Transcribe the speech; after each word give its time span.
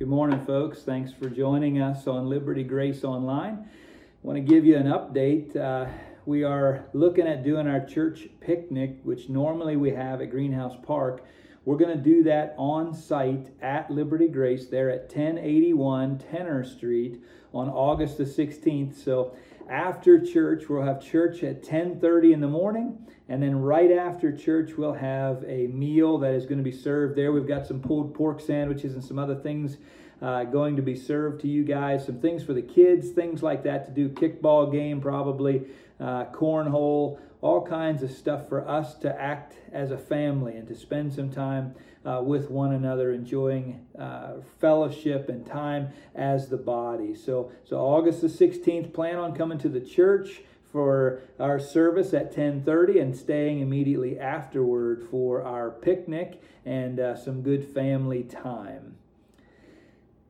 Good 0.00 0.08
morning, 0.08 0.40
folks. 0.46 0.78
Thanks 0.78 1.12
for 1.12 1.28
joining 1.28 1.78
us 1.78 2.06
on 2.06 2.30
Liberty 2.30 2.64
Grace 2.64 3.04
Online. 3.04 3.68
I 3.68 4.26
want 4.26 4.38
to 4.38 4.40
give 4.40 4.64
you 4.64 4.78
an 4.78 4.86
update. 4.86 5.54
Uh, 5.54 5.90
we 6.24 6.42
are 6.42 6.86
looking 6.94 7.26
at 7.28 7.44
doing 7.44 7.66
our 7.66 7.84
church 7.84 8.26
picnic, 8.40 8.96
which 9.02 9.28
normally 9.28 9.76
we 9.76 9.90
have 9.90 10.22
at 10.22 10.30
Greenhouse 10.30 10.74
Park. 10.86 11.22
We're 11.66 11.76
going 11.76 11.94
to 11.94 12.02
do 12.02 12.22
that 12.22 12.54
on 12.56 12.94
site 12.94 13.50
at 13.60 13.90
Liberty 13.90 14.26
Grace 14.26 14.68
there 14.68 14.88
at 14.88 15.14
1081 15.14 16.16
Tenor 16.30 16.64
Street 16.64 17.20
on 17.52 17.68
August 17.68 18.16
the 18.16 18.24
16th. 18.24 18.96
So 19.04 19.36
after 19.70 20.20
church, 20.20 20.68
we'll 20.68 20.82
have 20.82 21.00
church 21.00 21.42
at 21.44 21.62
10:30 21.62 22.32
in 22.32 22.40
the 22.40 22.48
morning, 22.48 22.98
and 23.28 23.42
then 23.42 23.62
right 23.62 23.92
after 23.92 24.36
church, 24.36 24.76
we'll 24.76 24.94
have 24.94 25.44
a 25.46 25.68
meal 25.68 26.18
that 26.18 26.34
is 26.34 26.44
going 26.44 26.58
to 26.58 26.64
be 26.64 26.72
served 26.72 27.16
there. 27.16 27.30
We've 27.30 27.46
got 27.46 27.66
some 27.66 27.80
pulled 27.80 28.12
pork 28.12 28.40
sandwiches 28.40 28.94
and 28.94 29.04
some 29.04 29.18
other 29.18 29.36
things 29.36 29.78
uh, 30.20 30.44
going 30.44 30.76
to 30.76 30.82
be 30.82 30.96
served 30.96 31.40
to 31.42 31.48
you 31.48 31.64
guys. 31.64 32.04
Some 32.04 32.20
things 32.20 32.42
for 32.42 32.52
the 32.52 32.62
kids, 32.62 33.10
things 33.10 33.42
like 33.42 33.62
that 33.62 33.86
to 33.86 33.92
do. 33.92 34.08
Kickball 34.08 34.70
game, 34.70 35.00
probably 35.00 35.62
uh, 36.00 36.26
cornhole, 36.26 37.18
all 37.42 37.66
kinds 37.66 38.02
of 38.02 38.10
stuff 38.10 38.48
for 38.48 38.66
us 38.68 38.94
to 38.96 39.20
act 39.20 39.54
as 39.72 39.90
a 39.90 39.98
family 39.98 40.56
and 40.56 40.68
to 40.68 40.74
spend 40.74 41.12
some 41.12 41.30
time 41.30 41.74
uh, 42.04 42.20
with 42.22 42.50
one 42.50 42.72
another, 42.72 43.12
enjoying 43.12 43.86
uh, 43.98 44.34
fellowship 44.58 45.28
and 45.28 45.46
time 45.46 45.88
as 46.14 46.48
the 46.48 46.56
body. 46.56 47.14
So, 47.14 47.52
so 47.64 47.76
August 47.76 48.20
the 48.20 48.28
16th, 48.28 48.92
plan 48.92 49.16
on 49.16 49.34
coming 49.34 49.58
to 49.58 49.68
the 49.68 49.80
church 49.80 50.42
for 50.72 51.20
our 51.38 51.58
service 51.58 52.14
at 52.14 52.34
10:30 52.34 53.00
and 53.00 53.16
staying 53.16 53.60
immediately 53.60 54.18
afterward 54.18 55.02
for 55.10 55.42
our 55.42 55.70
picnic 55.70 56.40
and 56.64 57.00
uh, 57.00 57.16
some 57.16 57.42
good 57.42 57.64
family 57.64 58.22
time. 58.22 58.96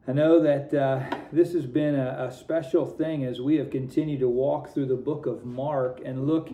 I 0.09 0.13
know 0.13 0.41
that 0.41 0.73
uh, 0.73 1.19
this 1.31 1.53
has 1.53 1.67
been 1.67 1.95
a, 1.95 2.29
a, 2.29 2.33
special 2.33 2.87
thing 2.87 3.25
as 3.25 3.41
we 3.41 3.57
have 3.57 3.71
continued 3.71 4.21
to 4.21 4.29
walk 4.29 4.73
through 4.73 4.87
the 4.87 4.97
book 4.97 5.27
of 5.27 5.45
Mark 5.45 6.01
and 6.05 6.27
look 6.27 6.51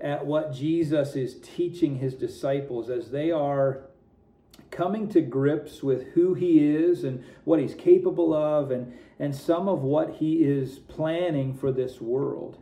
at 0.00 0.26
what 0.26 0.52
Jesus 0.52 1.16
is 1.16 1.38
teaching 1.40 1.96
his 1.96 2.14
disciples 2.14 2.90
as 2.90 3.10
they 3.10 3.30
are 3.30 3.86
coming 4.70 5.08
to 5.08 5.20
grips 5.20 5.82
with 5.82 6.08
who 6.08 6.34
he 6.34 6.74
is 6.74 7.04
and 7.04 7.24
what 7.44 7.58
he's 7.58 7.74
capable 7.74 8.34
of 8.34 8.70
and, 8.70 8.92
and 9.18 9.34
some 9.34 9.68
of 9.68 9.80
what 9.80 10.16
he 10.16 10.44
is 10.44 10.78
planning 10.78 11.54
for 11.54 11.72
this 11.72 12.00
world. 12.00 12.58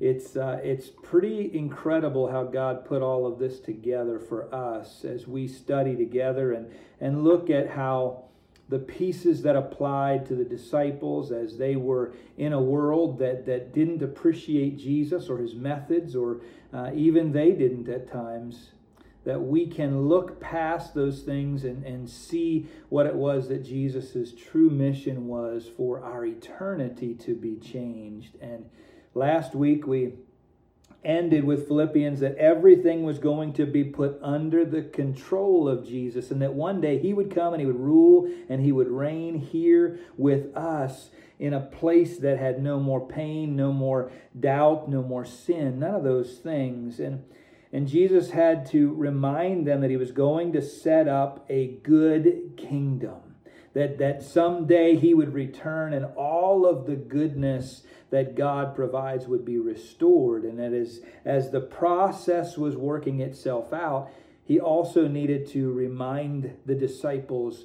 It's, 0.00 0.36
uh, 0.36 0.60
it's 0.62 0.88
pretty 1.02 1.50
incredible 1.56 2.30
how 2.30 2.44
God 2.44 2.84
put 2.84 3.02
all 3.02 3.26
of 3.26 3.38
this 3.38 3.60
together 3.60 4.18
for 4.18 4.52
us 4.54 5.04
as 5.04 5.26
we 5.26 5.48
study 5.48 5.96
together 5.96 6.52
and, 6.52 6.70
and 7.00 7.24
look 7.24 7.50
at 7.50 7.70
how 7.70 8.24
the 8.68 8.78
pieces 8.78 9.42
that 9.42 9.54
applied 9.54 10.26
to 10.26 10.34
the 10.34 10.44
disciples 10.44 11.30
as 11.30 11.56
they 11.56 11.76
were 11.76 12.12
in 12.36 12.52
a 12.52 12.60
world 12.60 13.18
that, 13.18 13.46
that 13.46 13.72
didn't 13.72 14.02
appreciate 14.02 14.76
Jesus 14.76 15.28
or 15.28 15.38
his 15.38 15.54
methods, 15.54 16.16
or 16.16 16.40
uh, 16.72 16.90
even 16.94 17.32
they 17.32 17.52
didn't 17.52 17.88
at 17.88 18.10
times, 18.10 18.70
that 19.24 19.40
we 19.40 19.66
can 19.66 20.08
look 20.08 20.40
past 20.40 20.94
those 20.94 21.22
things 21.22 21.64
and, 21.64 21.84
and 21.84 22.08
see 22.08 22.68
what 22.88 23.06
it 23.06 23.14
was 23.14 23.48
that 23.48 23.64
Jesus' 23.64 24.32
true 24.32 24.70
mission 24.70 25.26
was 25.26 25.68
for 25.76 26.02
our 26.02 26.24
eternity 26.24 27.14
to 27.14 27.34
be 27.34 27.56
changed. 27.56 28.36
And 28.40 28.68
last 29.14 29.54
week 29.54 29.86
we 29.86 30.12
ended 31.04 31.44
with 31.44 31.68
Philippians 31.68 32.20
that 32.20 32.36
everything 32.36 33.04
was 33.04 33.18
going 33.18 33.52
to 33.54 33.66
be 33.66 33.84
put 33.84 34.18
under 34.22 34.64
the 34.64 34.82
control 34.82 35.68
of 35.68 35.86
Jesus 35.86 36.30
and 36.30 36.42
that 36.42 36.54
one 36.54 36.80
day 36.80 36.98
he 36.98 37.12
would 37.12 37.34
come 37.34 37.54
and 37.54 37.60
he 37.60 37.66
would 37.66 37.80
rule 37.80 38.30
and 38.48 38.60
he 38.60 38.72
would 38.72 38.88
reign 38.88 39.38
here 39.38 39.98
with 40.16 40.56
us 40.56 41.10
in 41.38 41.52
a 41.52 41.60
place 41.60 42.18
that 42.18 42.38
had 42.38 42.62
no 42.62 42.80
more 42.80 43.06
pain, 43.06 43.54
no 43.54 43.72
more 43.72 44.10
doubt, 44.38 44.88
no 44.88 45.02
more 45.02 45.24
sin, 45.24 45.78
none 45.78 45.94
of 45.94 46.02
those 46.02 46.38
things. 46.38 46.98
And 46.98 47.22
and 47.72 47.88
Jesus 47.88 48.30
had 48.30 48.64
to 48.70 48.94
remind 48.94 49.66
them 49.66 49.80
that 49.82 49.90
he 49.90 49.96
was 49.96 50.12
going 50.12 50.52
to 50.52 50.62
set 50.62 51.08
up 51.08 51.44
a 51.48 51.66
good 51.82 52.54
kingdom. 52.56 53.20
That, 53.74 53.98
that 53.98 54.22
someday 54.22 54.96
he 54.96 55.12
would 55.12 55.34
return 55.34 55.92
and 55.92 56.06
all 56.16 56.64
of 56.64 56.86
the 56.86 56.96
goodness 56.96 57.82
that 58.10 58.34
God 58.34 58.74
provides 58.74 59.26
would 59.26 59.44
be 59.44 59.58
restored. 59.58 60.44
And 60.44 60.58
that 60.58 60.72
as, 60.72 61.00
as 61.24 61.50
the 61.50 61.60
process 61.60 62.56
was 62.56 62.76
working 62.76 63.20
itself 63.20 63.72
out, 63.72 64.10
he 64.44 64.60
also 64.60 65.08
needed 65.08 65.48
to 65.48 65.72
remind 65.72 66.56
the 66.66 66.74
disciples 66.74 67.64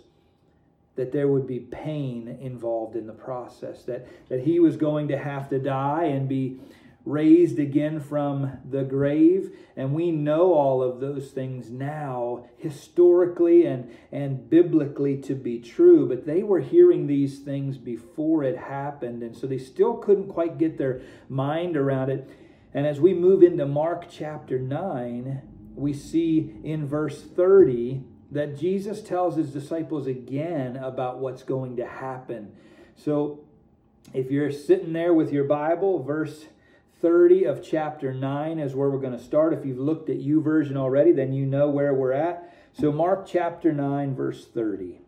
that 0.96 1.12
there 1.12 1.28
would 1.28 1.48
be 1.48 1.60
pain 1.60 2.38
involved 2.42 2.96
in 2.96 3.08
the 3.08 3.14
process, 3.14 3.84
that, 3.84 4.08
that 4.30 4.42
he 4.42 4.60
was 4.60 4.76
going 4.78 5.08
to 5.08 5.18
have 5.18 5.50
to 5.50 5.60
die 5.60 6.06
and 6.06 6.28
be 6.28 6.60
raised 7.06 7.58
again 7.60 8.00
from 8.00 8.60
the 8.70 8.84
grave. 8.84 9.56
And 9.76 9.94
we 9.94 10.12
know 10.12 10.54
all 10.54 10.84
of 10.84 11.00
those 11.00 11.32
things 11.32 11.70
now, 11.70 12.46
historically 12.58 13.66
and, 13.66 13.92
and 14.12 14.50
biblically, 14.50 15.18
to 15.24 15.36
be 15.36 15.60
true. 15.60 16.08
But 16.08 16.26
they 16.26 16.44
were 16.44 16.60
hearing 16.60 17.08
these 17.08 17.40
things 17.40 17.78
before 17.78 18.44
it 18.44 18.58
happened. 18.58 19.24
And 19.24 19.36
so 19.36 19.48
they 19.48 19.58
still 19.58 19.96
couldn't 19.96 20.30
quite 20.30 20.58
get 20.58 20.78
their 20.78 21.02
mind 21.28 21.76
around 21.76 22.10
it. 22.10 22.30
And 22.74 22.86
as 22.86 23.00
we 23.00 23.14
move 23.14 23.44
into 23.44 23.66
Mark 23.66 24.08
chapter 24.10 24.58
9, 24.60 25.42
we 25.76 25.94
see 25.94 26.54
in 26.64 26.88
verse 26.88 27.22
30 27.22 28.04
that 28.32 28.58
Jesus 28.58 29.02
tells 29.02 29.36
his 29.36 29.52
disciples 29.52 30.08
again 30.08 30.78
about 30.78 31.20
what's 31.20 31.44
going 31.44 31.76
to 31.76 31.86
happen. 31.86 32.54
So 32.96 33.42
if 34.14 34.32
you're 34.32 34.52
sitting 34.52 34.94
there 34.94 35.14
with 35.14 35.34
your 35.34 35.44
Bible, 35.44 36.02
verse 36.02 36.46
30 37.02 37.46
of 37.46 37.64
chapter 37.64 38.14
9 38.14 38.60
is 38.60 38.76
where 38.76 38.90
we're 38.90 39.00
going 39.00 39.18
to 39.18 39.24
start. 39.24 39.54
If 39.54 39.66
you've 39.66 39.80
looked 39.80 40.10
at 40.10 40.20
YouVersion 40.20 40.76
already, 40.76 41.12
then 41.12 41.34
you 41.34 41.46
know 41.46 41.68
where 41.68 41.94
we're 41.94 42.14
at. 42.14 42.54
So, 42.74 42.92
Mark 42.92 43.26
chapter 43.28 43.72
9, 43.74 44.16
verse 44.16 44.48
30. 44.48 45.02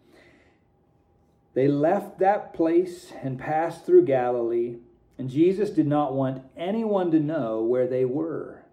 They 1.54 1.68
left 1.68 2.18
that 2.20 2.54
place 2.54 3.14
and 3.22 3.40
passed 3.40 3.86
through 3.86 4.06
Galilee, 4.06 4.78
and 5.18 5.30
Jesus 5.30 5.70
did 5.70 5.88
not 5.88 6.14
want 6.14 6.44
anyone 6.58 7.12
to 7.12 7.20
know 7.20 7.62
where 7.62 7.88
they 7.88 8.06
were 8.06 8.64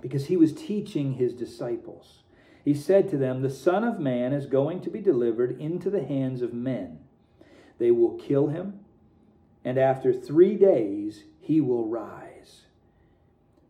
because 0.00 0.26
he 0.26 0.36
was 0.36 0.52
teaching 0.52 1.14
his 1.14 1.32
disciples. 1.32 2.22
He 2.64 2.74
said 2.74 3.08
to 3.10 3.16
them, 3.16 3.42
The 3.42 3.50
Son 3.50 3.84
of 3.84 4.00
Man 4.00 4.32
is 4.32 4.46
going 4.46 4.80
to 4.82 4.90
be 4.90 5.00
delivered 5.00 5.60
into 5.60 5.88
the 5.88 6.04
hands 6.04 6.42
of 6.42 6.52
men. 6.52 6.98
They 7.78 7.90
will 7.90 8.18
kill 8.18 8.48
him, 8.48 8.80
and 9.64 9.78
after 9.78 10.12
three 10.12 10.56
days 10.56 11.24
he 11.40 11.60
will 11.60 11.86
rise. 11.86 12.29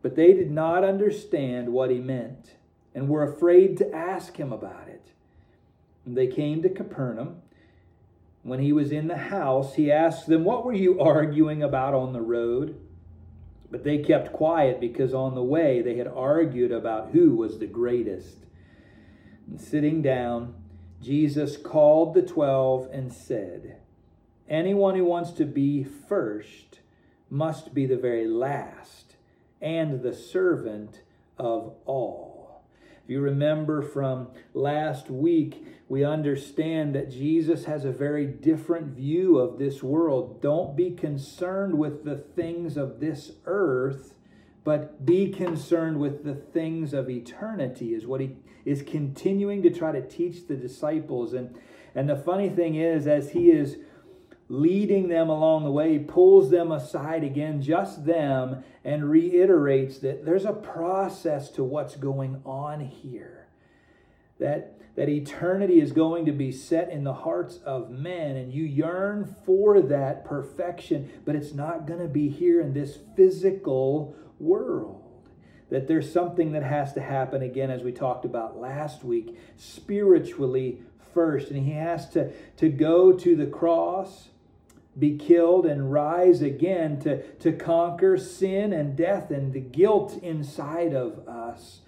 But 0.01 0.15
they 0.15 0.33
did 0.33 0.51
not 0.51 0.83
understand 0.83 1.69
what 1.69 1.91
he 1.91 1.99
meant 1.99 2.55
and 2.93 3.07
were 3.07 3.23
afraid 3.23 3.77
to 3.77 3.93
ask 3.93 4.37
him 4.37 4.51
about 4.51 4.87
it. 4.87 5.11
And 6.05 6.17
they 6.17 6.27
came 6.27 6.61
to 6.61 6.69
Capernaum. 6.69 7.41
When 8.43 8.59
he 8.59 8.73
was 8.73 8.91
in 8.91 9.07
the 9.07 9.17
house, 9.17 9.75
he 9.75 9.91
asked 9.91 10.27
them, 10.27 10.43
What 10.43 10.65
were 10.65 10.73
you 10.73 10.99
arguing 10.99 11.61
about 11.61 11.93
on 11.93 12.13
the 12.13 12.21
road? 12.21 12.79
But 13.69 13.83
they 13.83 13.99
kept 13.99 14.33
quiet 14.33 14.79
because 14.81 15.13
on 15.13 15.35
the 15.35 15.43
way 15.43 15.81
they 15.81 15.97
had 15.97 16.07
argued 16.07 16.71
about 16.71 17.11
who 17.11 17.35
was 17.35 17.59
the 17.59 17.67
greatest. 17.67 18.37
And 19.47 19.61
sitting 19.61 20.01
down, 20.01 20.55
Jesus 21.01 21.55
called 21.55 22.13
the 22.13 22.21
twelve 22.21 22.89
and 22.91 23.13
said, 23.13 23.77
Anyone 24.49 24.95
who 24.95 25.05
wants 25.05 25.31
to 25.33 25.45
be 25.45 25.83
first 25.83 26.79
must 27.29 27.73
be 27.73 27.85
the 27.85 27.95
very 27.95 28.27
last 28.27 29.10
and 29.61 30.01
the 30.01 30.13
servant 30.13 31.01
of 31.37 31.73
all. 31.85 32.63
If 33.03 33.09
you 33.09 33.21
remember 33.21 33.81
from 33.81 34.29
last 34.53 35.09
week, 35.09 35.65
we 35.89 36.05
understand 36.05 36.95
that 36.95 37.11
Jesus 37.11 37.65
has 37.65 37.83
a 37.83 37.91
very 37.91 38.25
different 38.25 38.95
view 38.95 39.37
of 39.37 39.59
this 39.59 39.83
world. 39.83 40.41
Don't 40.41 40.75
be 40.75 40.91
concerned 40.91 41.77
with 41.77 42.05
the 42.05 42.15
things 42.15 42.77
of 42.77 42.99
this 42.99 43.31
earth, 43.45 44.13
but 44.63 45.05
be 45.05 45.29
concerned 45.29 45.99
with 45.99 46.23
the 46.23 46.35
things 46.35 46.93
of 46.93 47.09
eternity, 47.09 47.93
is 47.93 48.05
what 48.05 48.21
he 48.21 48.37
is 48.63 48.83
continuing 48.83 49.63
to 49.63 49.71
try 49.71 49.91
to 49.91 50.07
teach 50.07 50.47
the 50.47 50.55
disciples. 50.55 51.33
And, 51.33 51.59
and 51.95 52.07
the 52.07 52.15
funny 52.15 52.49
thing 52.49 52.75
is, 52.75 53.07
as 53.07 53.31
he 53.31 53.49
is 53.49 53.77
leading 54.51 55.07
them 55.07 55.29
along 55.29 55.63
the 55.63 55.71
way, 55.71 55.97
pulls 55.97 56.51
them 56.51 56.73
aside 56.73 57.23
again, 57.23 57.61
just 57.61 58.05
them, 58.05 58.61
and 58.83 59.09
reiterates 59.09 59.99
that 59.99 60.25
there's 60.25 60.43
a 60.43 60.51
process 60.51 61.49
to 61.49 61.63
what's 61.63 61.95
going 61.95 62.41
on 62.45 62.81
here. 62.81 63.47
That, 64.39 64.77
that 64.97 65.07
eternity 65.07 65.79
is 65.79 65.93
going 65.93 66.25
to 66.25 66.33
be 66.33 66.51
set 66.51 66.89
in 66.89 67.05
the 67.05 67.13
hearts 67.13 67.59
of 67.63 67.91
men, 67.91 68.35
and 68.35 68.53
you 68.53 68.65
yearn 68.65 69.35
for 69.45 69.79
that 69.79 70.25
perfection, 70.25 71.09
but 71.23 71.33
it's 71.33 71.53
not 71.53 71.87
going 71.87 72.01
to 72.01 72.09
be 72.09 72.27
here 72.27 72.59
in 72.59 72.73
this 72.73 72.97
physical 73.15 74.13
world 74.37 74.97
that 75.69 75.87
there's 75.87 76.11
something 76.11 76.51
that 76.51 76.63
has 76.63 76.91
to 76.91 76.99
happen 76.99 77.41
again, 77.41 77.71
as 77.71 77.83
we 77.83 77.93
talked 77.93 78.25
about 78.25 78.59
last 78.59 79.05
week, 79.05 79.39
spiritually 79.55 80.81
first, 81.13 81.49
and 81.49 81.65
he 81.65 81.71
has 81.71 82.09
to, 82.09 82.29
to 82.57 82.67
go 82.67 83.13
to 83.13 83.37
the 83.37 83.45
cross, 83.45 84.27
be 84.97 85.17
killed, 85.17 85.65
and 85.65 85.91
rise 85.91 86.41
again 86.41 86.99
to, 86.99 87.23
to 87.39 87.51
conquer 87.51 88.17
sin 88.17 88.73
and 88.73 88.95
death 88.95 89.31
and 89.31 89.53
the 89.53 89.61
guilt 89.61 90.21
inside 90.21 90.93
of 90.93 91.27
us, 91.27 91.79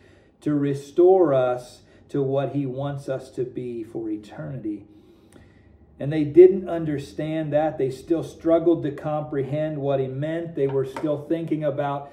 to 0.41 0.53
restore 0.53 1.33
us 1.33 1.81
to 2.09 2.21
what 2.21 2.53
he 2.53 2.65
wants 2.65 3.09
us 3.09 3.29
to 3.31 3.43
be 3.43 3.83
for 3.83 4.09
eternity. 4.09 4.85
And 5.99 6.11
they 6.11 6.23
didn't 6.23 6.69
understand 6.69 7.53
that. 7.53 7.77
They 7.77 7.89
still 7.91 8.23
struggled 8.23 8.83
to 8.83 8.91
comprehend 8.91 9.77
what 9.77 9.99
he 9.99 10.07
meant. 10.07 10.55
They 10.55 10.67
were 10.67 10.85
still 10.85 11.25
thinking 11.27 11.63
about 11.63 12.11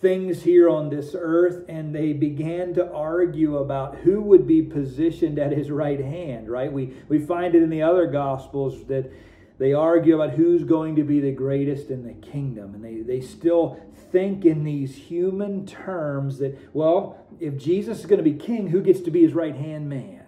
things 0.00 0.42
here 0.42 0.68
on 0.68 0.90
this 0.90 1.14
earth, 1.18 1.64
and 1.68 1.94
they 1.94 2.12
began 2.12 2.72
to 2.74 2.92
argue 2.92 3.56
about 3.56 3.96
who 3.96 4.20
would 4.20 4.46
be 4.46 4.62
positioned 4.62 5.38
at 5.38 5.50
his 5.50 5.70
right 5.70 6.00
hand, 6.00 6.48
right? 6.48 6.72
We, 6.72 6.94
we 7.08 7.18
find 7.18 7.54
it 7.54 7.62
in 7.62 7.70
the 7.70 7.82
other 7.82 8.06
Gospels 8.06 8.84
that 8.86 9.12
they 9.58 9.72
argue 9.72 10.14
about 10.14 10.36
who's 10.36 10.62
going 10.62 10.96
to 10.96 11.02
be 11.02 11.20
the 11.20 11.32
greatest 11.32 11.90
in 11.90 12.04
the 12.04 12.14
kingdom. 12.14 12.74
And 12.74 12.84
they, 12.84 13.00
they 13.00 13.20
still 13.20 13.80
think 14.12 14.44
in 14.44 14.64
these 14.64 14.94
human 14.94 15.66
terms 15.66 16.38
that, 16.38 16.56
well, 16.72 17.26
if 17.40 17.58
Jesus 17.58 18.00
is 18.00 18.06
going 18.06 18.22
to 18.22 18.30
be 18.30 18.34
king, 18.34 18.68
who 18.68 18.80
gets 18.80 19.00
to 19.00 19.10
be 19.10 19.22
his 19.22 19.34
right 19.34 19.56
hand 19.56 19.88
man? 19.88 20.24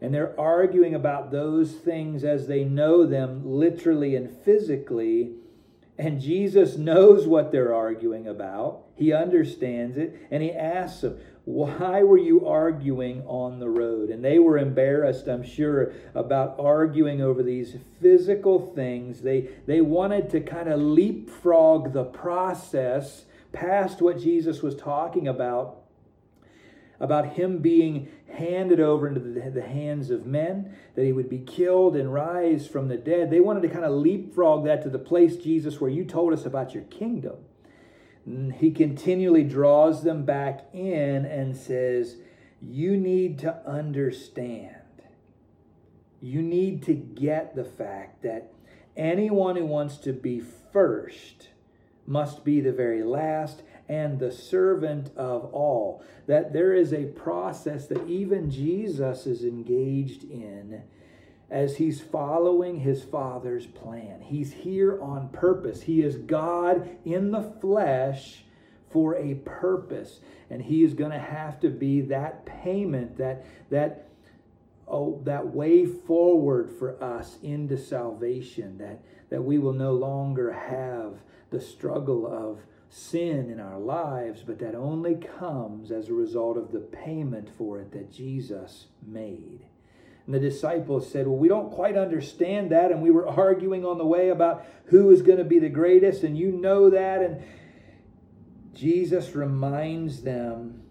And 0.00 0.12
they're 0.12 0.38
arguing 0.40 0.94
about 0.94 1.30
those 1.30 1.72
things 1.72 2.24
as 2.24 2.48
they 2.48 2.64
know 2.64 3.06
them 3.06 3.42
literally 3.44 4.16
and 4.16 4.28
physically. 4.28 5.34
And 5.98 6.20
Jesus 6.20 6.76
knows 6.76 7.26
what 7.26 7.52
they're 7.52 7.74
arguing 7.74 8.26
about. 8.26 8.84
He 8.96 9.12
understands 9.12 9.96
it. 9.96 10.26
And 10.30 10.42
he 10.42 10.50
asks 10.50 11.02
them, 11.02 11.20
Why 11.44 12.04
were 12.04 12.18
you 12.18 12.46
arguing 12.46 13.22
on 13.26 13.58
the 13.58 13.68
road? 13.68 14.10
And 14.10 14.24
they 14.24 14.38
were 14.38 14.58
embarrassed, 14.58 15.26
I'm 15.26 15.42
sure, 15.42 15.92
about 16.14 16.54
arguing 16.60 17.20
over 17.20 17.42
these 17.42 17.76
physical 18.00 18.60
things. 18.74 19.22
They, 19.22 19.48
they 19.66 19.80
wanted 19.80 20.30
to 20.30 20.40
kind 20.40 20.68
of 20.68 20.80
leapfrog 20.80 21.92
the 21.92 22.04
process 22.04 23.24
past 23.50 24.00
what 24.00 24.20
Jesus 24.20 24.62
was 24.62 24.76
talking 24.76 25.26
about 25.26 25.78
about 27.00 27.32
him 27.32 27.58
being 27.58 28.08
handed 28.32 28.78
over 28.78 29.08
into 29.08 29.18
the, 29.18 29.50
the, 29.50 29.60
hands 29.60 30.08
of 30.08 30.24
men, 30.24 30.72
that 30.94 31.04
he 31.04 31.12
would 31.12 31.28
be 31.28 31.40
killed 31.40 31.96
and 31.96 32.14
rise 32.14 32.68
from 32.68 32.86
the 32.86 32.96
dead. 32.96 33.28
They 33.28 33.40
wanted 33.40 33.62
to 33.62 33.68
kind 33.68 33.84
of 33.84 33.90
leapfrog 33.90 34.64
that 34.66 34.82
to 34.84 34.88
the 34.88 35.00
place, 35.00 35.36
Jesus, 35.36 35.80
where 35.80 35.90
you 35.90 36.04
told 36.04 36.32
us 36.32 36.46
about 36.46 36.72
your 36.72 36.84
kingdom. 36.84 37.34
He 38.24 38.70
continually 38.70 39.42
draws 39.42 40.04
them 40.04 40.24
back 40.24 40.68
in 40.72 41.24
and 41.24 41.56
says, 41.56 42.16
You 42.60 42.96
need 42.96 43.38
to 43.40 43.60
understand. 43.66 44.76
You 46.20 46.40
need 46.40 46.84
to 46.84 46.94
get 46.94 47.56
the 47.56 47.64
fact 47.64 48.22
that 48.22 48.52
anyone 48.96 49.56
who 49.56 49.66
wants 49.66 49.96
to 49.98 50.12
be 50.12 50.40
first 50.72 51.48
must 52.06 52.44
be 52.44 52.60
the 52.60 52.72
very 52.72 53.02
last 53.02 53.62
and 53.88 54.20
the 54.20 54.30
servant 54.30 55.10
of 55.16 55.46
all. 55.46 56.04
That 56.28 56.52
there 56.52 56.72
is 56.72 56.92
a 56.92 57.06
process 57.06 57.86
that 57.88 58.06
even 58.06 58.50
Jesus 58.50 59.26
is 59.26 59.42
engaged 59.42 60.22
in 60.22 60.82
as 61.52 61.76
he's 61.76 62.00
following 62.00 62.80
his 62.80 63.04
Father's 63.04 63.66
plan. 63.66 64.22
He's 64.22 64.54
here 64.54 65.00
on 65.02 65.28
purpose. 65.28 65.82
He 65.82 66.00
is 66.00 66.16
God 66.16 66.88
in 67.04 67.30
the 67.30 67.42
flesh 67.60 68.44
for 68.90 69.14
a 69.16 69.34
purpose. 69.34 70.20
And 70.48 70.62
he 70.62 70.82
is 70.82 70.94
going 70.94 71.10
to 71.10 71.18
have 71.18 71.60
to 71.60 71.68
be 71.68 72.00
that 72.00 72.46
payment, 72.46 73.18
that, 73.18 73.44
that, 73.68 74.08
oh, 74.88 75.20
that 75.24 75.46
way 75.46 75.84
forward 75.84 76.70
for 76.78 77.00
us 77.04 77.36
into 77.42 77.76
salvation, 77.76 78.78
that, 78.78 79.04
that 79.28 79.42
we 79.42 79.58
will 79.58 79.74
no 79.74 79.92
longer 79.92 80.52
have 80.52 81.18
the 81.50 81.60
struggle 81.60 82.26
of 82.26 82.60
sin 82.88 83.50
in 83.50 83.60
our 83.60 83.78
lives, 83.78 84.42
but 84.42 84.58
that 84.58 84.74
only 84.74 85.16
comes 85.16 85.90
as 85.90 86.08
a 86.08 86.14
result 86.14 86.56
of 86.56 86.72
the 86.72 86.80
payment 86.80 87.50
for 87.58 87.78
it 87.78 87.92
that 87.92 88.10
Jesus 88.10 88.86
made. 89.06 89.66
And 90.26 90.34
the 90.34 90.40
disciples 90.40 91.10
said, 91.10 91.26
Well, 91.26 91.36
we 91.36 91.48
don't 91.48 91.72
quite 91.72 91.96
understand 91.96 92.70
that. 92.70 92.90
And 92.90 93.02
we 93.02 93.10
were 93.10 93.26
arguing 93.40 93.84
on 93.84 93.98
the 93.98 94.06
way 94.06 94.28
about 94.28 94.66
who 94.86 95.10
is 95.10 95.22
going 95.22 95.38
to 95.38 95.44
be 95.44 95.58
the 95.58 95.68
greatest, 95.68 96.22
and 96.22 96.36
you 96.36 96.52
know 96.52 96.90
that. 96.90 97.22
And 97.22 97.42
Jesus 98.74 99.34
reminds 99.34 100.22
them 100.22 100.82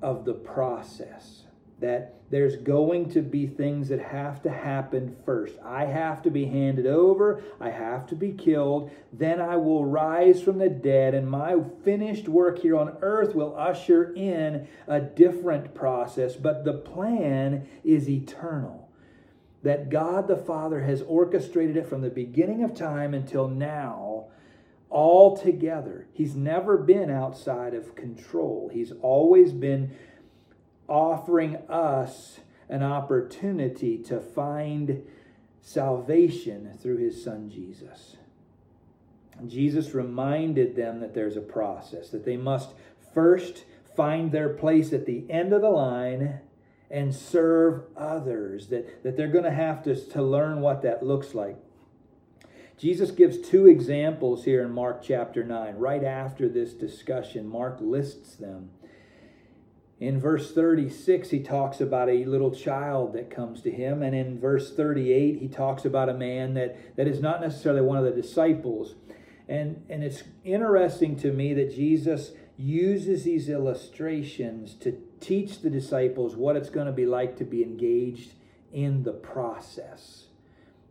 of 0.00 0.24
the 0.24 0.34
process 0.34 1.44
that 1.80 2.14
there's 2.30 2.56
going 2.56 3.08
to 3.10 3.22
be 3.22 3.46
things 3.46 3.88
that 3.88 4.00
have 4.00 4.42
to 4.42 4.50
happen 4.50 5.16
first. 5.24 5.54
I 5.64 5.86
have 5.86 6.22
to 6.22 6.30
be 6.30 6.44
handed 6.44 6.86
over, 6.86 7.42
I 7.60 7.70
have 7.70 8.06
to 8.08 8.16
be 8.16 8.32
killed, 8.32 8.90
then 9.12 9.40
I 9.40 9.56
will 9.56 9.84
rise 9.84 10.42
from 10.42 10.58
the 10.58 10.68
dead, 10.68 11.14
and 11.14 11.30
my 11.30 11.56
finished 11.84 12.28
work 12.28 12.58
here 12.58 12.76
on 12.76 12.98
earth 13.00 13.34
will 13.34 13.56
usher 13.56 14.12
in 14.12 14.68
a 14.86 15.00
different 15.00 15.74
process. 15.74 16.36
But 16.36 16.64
the 16.64 16.74
plan 16.74 17.66
is 17.84 18.08
eternal. 18.08 18.90
That 19.62 19.90
God 19.90 20.28
the 20.28 20.36
Father 20.36 20.82
has 20.82 21.02
orchestrated 21.02 21.76
it 21.76 21.88
from 21.88 22.02
the 22.02 22.10
beginning 22.10 22.62
of 22.62 22.74
time 22.74 23.14
until 23.14 23.48
now 23.48 24.26
all 24.90 25.36
together. 25.36 26.06
He's 26.12 26.34
never 26.34 26.78
been 26.78 27.10
outside 27.10 27.74
of 27.74 27.94
control. 27.94 28.70
He's 28.72 28.92
always 29.02 29.52
been 29.52 29.94
offering 30.88 31.56
us 31.68 32.40
an 32.68 32.82
opportunity 32.82 33.98
to 33.98 34.20
find 34.20 35.02
salvation 35.60 36.76
through 36.80 36.96
his 36.96 37.22
son 37.22 37.50
Jesus. 37.50 38.16
Jesus 39.46 39.94
reminded 39.94 40.74
them 40.74 41.00
that 41.00 41.14
there's 41.14 41.36
a 41.36 41.40
process, 41.40 42.10
that 42.10 42.24
they 42.24 42.36
must 42.36 42.70
first 43.14 43.64
find 43.96 44.32
their 44.32 44.48
place 44.48 44.92
at 44.92 45.06
the 45.06 45.24
end 45.30 45.52
of 45.52 45.60
the 45.60 45.70
line 45.70 46.40
and 46.90 47.14
serve 47.14 47.82
others, 47.96 48.68
that, 48.68 49.02
that 49.02 49.16
they're 49.16 49.28
going 49.28 49.44
to 49.44 49.50
have 49.50 49.82
to, 49.84 49.94
to 49.94 50.22
learn 50.22 50.60
what 50.60 50.82
that 50.82 51.02
looks 51.02 51.34
like. 51.34 51.56
Jesus 52.78 53.10
gives 53.10 53.38
two 53.40 53.66
examples 53.66 54.44
here 54.44 54.62
in 54.62 54.70
Mark 54.70 55.02
chapter 55.02 55.44
9. 55.44 55.76
Right 55.76 56.04
after 56.04 56.48
this 56.48 56.72
discussion, 56.72 57.46
Mark 57.46 57.78
lists 57.80 58.36
them. 58.36 58.70
In 60.00 60.20
verse 60.20 60.52
36, 60.52 61.30
he 61.30 61.40
talks 61.40 61.80
about 61.80 62.08
a 62.08 62.24
little 62.24 62.52
child 62.52 63.14
that 63.14 63.30
comes 63.30 63.62
to 63.62 63.70
him. 63.70 64.02
And 64.02 64.14
in 64.14 64.38
verse 64.38 64.72
38, 64.72 65.38
he 65.40 65.48
talks 65.48 65.84
about 65.84 66.08
a 66.08 66.14
man 66.14 66.54
that, 66.54 66.96
that 66.96 67.08
is 67.08 67.20
not 67.20 67.40
necessarily 67.40 67.80
one 67.80 67.98
of 67.98 68.04
the 68.04 68.12
disciples. 68.12 68.94
And, 69.48 69.84
and 69.88 70.04
it's 70.04 70.22
interesting 70.44 71.16
to 71.16 71.32
me 71.32 71.52
that 71.54 71.74
Jesus 71.74 72.30
uses 72.56 73.24
these 73.24 73.48
illustrations 73.48 74.74
to 74.74 75.00
teach 75.20 75.62
the 75.62 75.70
disciples 75.70 76.36
what 76.36 76.56
it's 76.56 76.70
going 76.70 76.86
to 76.86 76.92
be 76.92 77.06
like 77.06 77.36
to 77.38 77.44
be 77.44 77.62
engaged 77.62 78.34
in 78.72 79.02
the 79.02 79.12
process. 79.12 80.26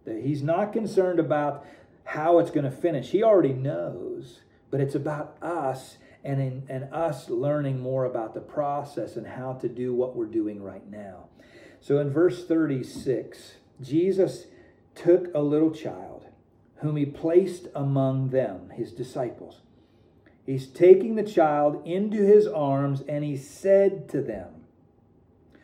That 0.06 0.22
he's 0.22 0.44
not 0.44 0.74
concerned 0.74 1.20
about 1.20 1.66
how 2.04 2.40
it's 2.40 2.52
going 2.52 2.64
to 2.64 2.72
finish, 2.72 3.10
he 3.10 3.22
already 3.22 3.54
knows, 3.54 4.40
but 4.72 4.80
it's 4.80 4.96
about 4.96 5.38
us 5.42 5.98
and 6.28 6.42
in 6.42 6.64
and 6.68 6.94
us 6.94 7.30
learning 7.30 7.80
more 7.80 8.04
about 8.04 8.34
the 8.34 8.42
process 8.42 9.16
and 9.16 9.26
how 9.26 9.54
to 9.54 9.70
do 9.70 9.94
what 9.94 10.16
we're 10.16 10.26
doing 10.26 10.62
right 10.62 10.88
now. 10.92 11.30
So 11.80 12.00
in 12.00 12.12
verse 12.12 12.46
36, 12.46 13.54
Jesus 13.82 14.48
took 14.94 15.34
a 15.34 15.40
little 15.40 15.72
child 15.72 16.26
whom 16.82 16.98
he 16.98 17.06
placed 17.06 17.68
among 17.74 18.30
them, 18.30 18.72
his 18.72 18.92
disciples. 18.92 19.62
He's 20.46 20.68
taking 20.68 21.16
the 21.16 21.24
child 21.24 21.82
into 21.88 22.18
his 22.18 22.46
arms 22.46 23.02
and 23.08 23.24
he 23.24 23.38
said 23.38 24.10
to 24.10 24.22
them, 24.22 24.66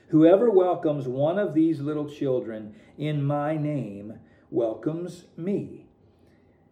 Whoever 0.08 0.50
welcomes 0.50 1.08
one 1.08 1.38
of 1.38 1.54
these 1.54 1.82
little 1.82 2.10
children 2.10 2.76
in 2.98 3.24
my 3.24 3.58
name 3.58 4.20
welcomes 4.50 5.26
me. 5.36 5.88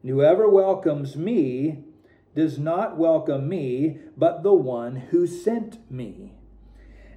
And 0.02 0.12
whoever 0.12 0.48
welcomes 0.48 1.18
me 1.18 1.84
does 2.36 2.58
not 2.58 2.98
welcome 2.98 3.50
me, 3.50 4.00
but 4.18 4.44
the 4.44 4.54
one 4.54 4.96
who 4.96 5.28
sent 5.28 5.92
me. 5.92 6.34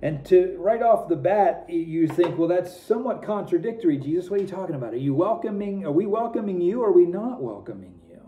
And 0.02 0.25
to 0.26 0.56
right 0.59 0.83
off 0.83 1.09
the 1.09 1.16
bat, 1.16 1.64
you 1.68 2.06
think, 2.06 2.37
well, 2.37 2.49
that's 2.49 2.78
somewhat 2.78 3.23
contradictory. 3.23 3.97
Jesus, 3.97 4.28
what 4.28 4.40
are 4.40 4.42
you 4.42 4.49
talking 4.49 4.75
about? 4.75 4.92
Are 4.92 4.99
you 4.99 5.14
welcoming? 5.14 5.87
Are 5.87 5.92
we 5.92 6.04
welcoming 6.04 6.61
you? 6.61 6.83
Or 6.83 6.88
are 6.88 6.92
we 6.92 7.06
not 7.06 7.42
welcoming 7.42 8.00
you? 8.11 8.21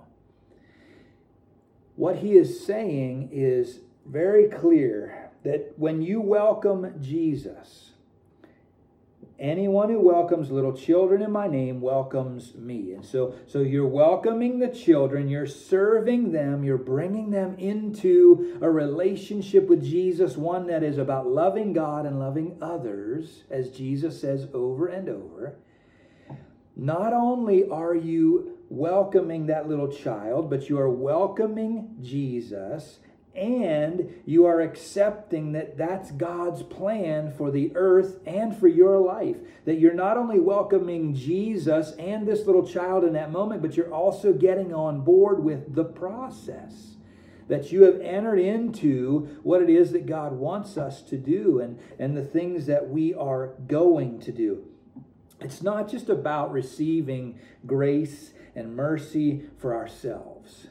What 1.97 2.17
he 2.17 2.33
is 2.33 2.65
saying 2.65 3.29
is 3.33 3.81
very 4.07 4.49
clear 4.49 5.31
that 5.45 5.75
when 5.77 6.01
you 6.01 6.21
welcome 6.21 6.95
Jesus, 7.01 7.91
anyone 9.39 9.91
who 9.91 10.01
welcomes 10.01 10.51
little 10.51 10.73
children 10.73 11.21
in 11.21 11.31
my 11.31 11.47
name 11.47 11.81
welcomes 11.81 12.55
me. 12.55 12.93
And 12.93 13.05
so 13.05 13.35
so 13.47 13.61
you're 13.61 13.87
welcoming 13.87 14.59
the 14.59 14.69
children 14.69 15.29
you're 15.29 15.47
serving 15.47 16.33
them 16.33 16.65
you're 16.65 16.79
bringing 16.79 17.31
them 17.31 17.55
into 17.59 18.59
a 18.63 18.71
relationship 18.71 19.69
with 19.69 19.85
jesus 19.85 20.37
one 20.37 20.67
that 20.67 20.83
is 20.83 20.99
about 20.99 21.27
loving 21.27 21.73
god 21.73 22.07
and 22.07 22.19
loving 22.19 22.57
others 22.63 23.45
as 23.51 23.71
jesus 23.71 24.21
says 24.21 24.49
over 24.55 24.87
and 24.89 25.09
over. 25.09 25.57
Not 26.79 27.13
only 27.13 27.69
are 27.69 27.95
you 27.95 28.59
welcoming 28.69 29.47
that 29.47 29.69
little 29.69 29.89
child 29.89 30.51
but 30.51 30.69
you 30.69 30.79
are 30.79 30.91
welcoming 30.91 31.97
jesus 32.01 32.99
and 33.37 34.23
you 34.25 34.47
are 34.47 34.61
accepting 34.61 35.53
that 35.53 35.77
that's 35.77 36.11
God's 36.11 36.63
plan 36.63 37.33
for 37.37 37.51
the 37.51 37.71
earth 37.75 38.19
and 38.27 38.57
for 38.57 38.69
your 38.69 38.99
life. 38.99 39.37
That 39.67 39.79
you're 39.79 39.95
not 39.95 40.17
only 40.17 40.41
welcoming 40.41 41.15
Jesus 41.15 41.93
and 41.93 42.27
this 42.27 42.47
little 42.47 42.67
child 42.67 43.05
in 43.05 43.13
that 43.13 43.31
moment, 43.31 43.63
but 43.63 43.77
you're 43.77 43.93
also 43.93 44.33
getting 44.33 44.73
on 44.73 45.03
board 45.03 45.45
with 45.45 45.75
the 45.75 45.85
process. 45.85 46.97
That 47.49 47.71
you 47.71 47.83
have 47.83 48.01
entered 48.01 48.41
into 48.41 49.39
what 49.43 49.63
it 49.63 49.71
is 49.71 49.93
that 49.93 50.07
God 50.07 50.33
wants 50.33 50.77
us 50.77 51.03
to 51.03 51.17
do 51.17 51.61
and, 51.61 51.79
and 51.99 52.17
the 52.17 52.25
things 52.25 52.67
that 52.67 52.89
we 52.89 53.15
are 53.15 53.55
going 53.69 54.19
to 54.21 54.33
do. 54.33 54.65
It's 55.41 55.63
not 55.63 55.89
just 55.89 56.09
about 56.09 56.51
receiving 56.51 57.39
grace 57.67 58.33
and 58.55 58.75
mercy 58.75 59.45
for 59.59 59.77
ourselves 59.77 60.69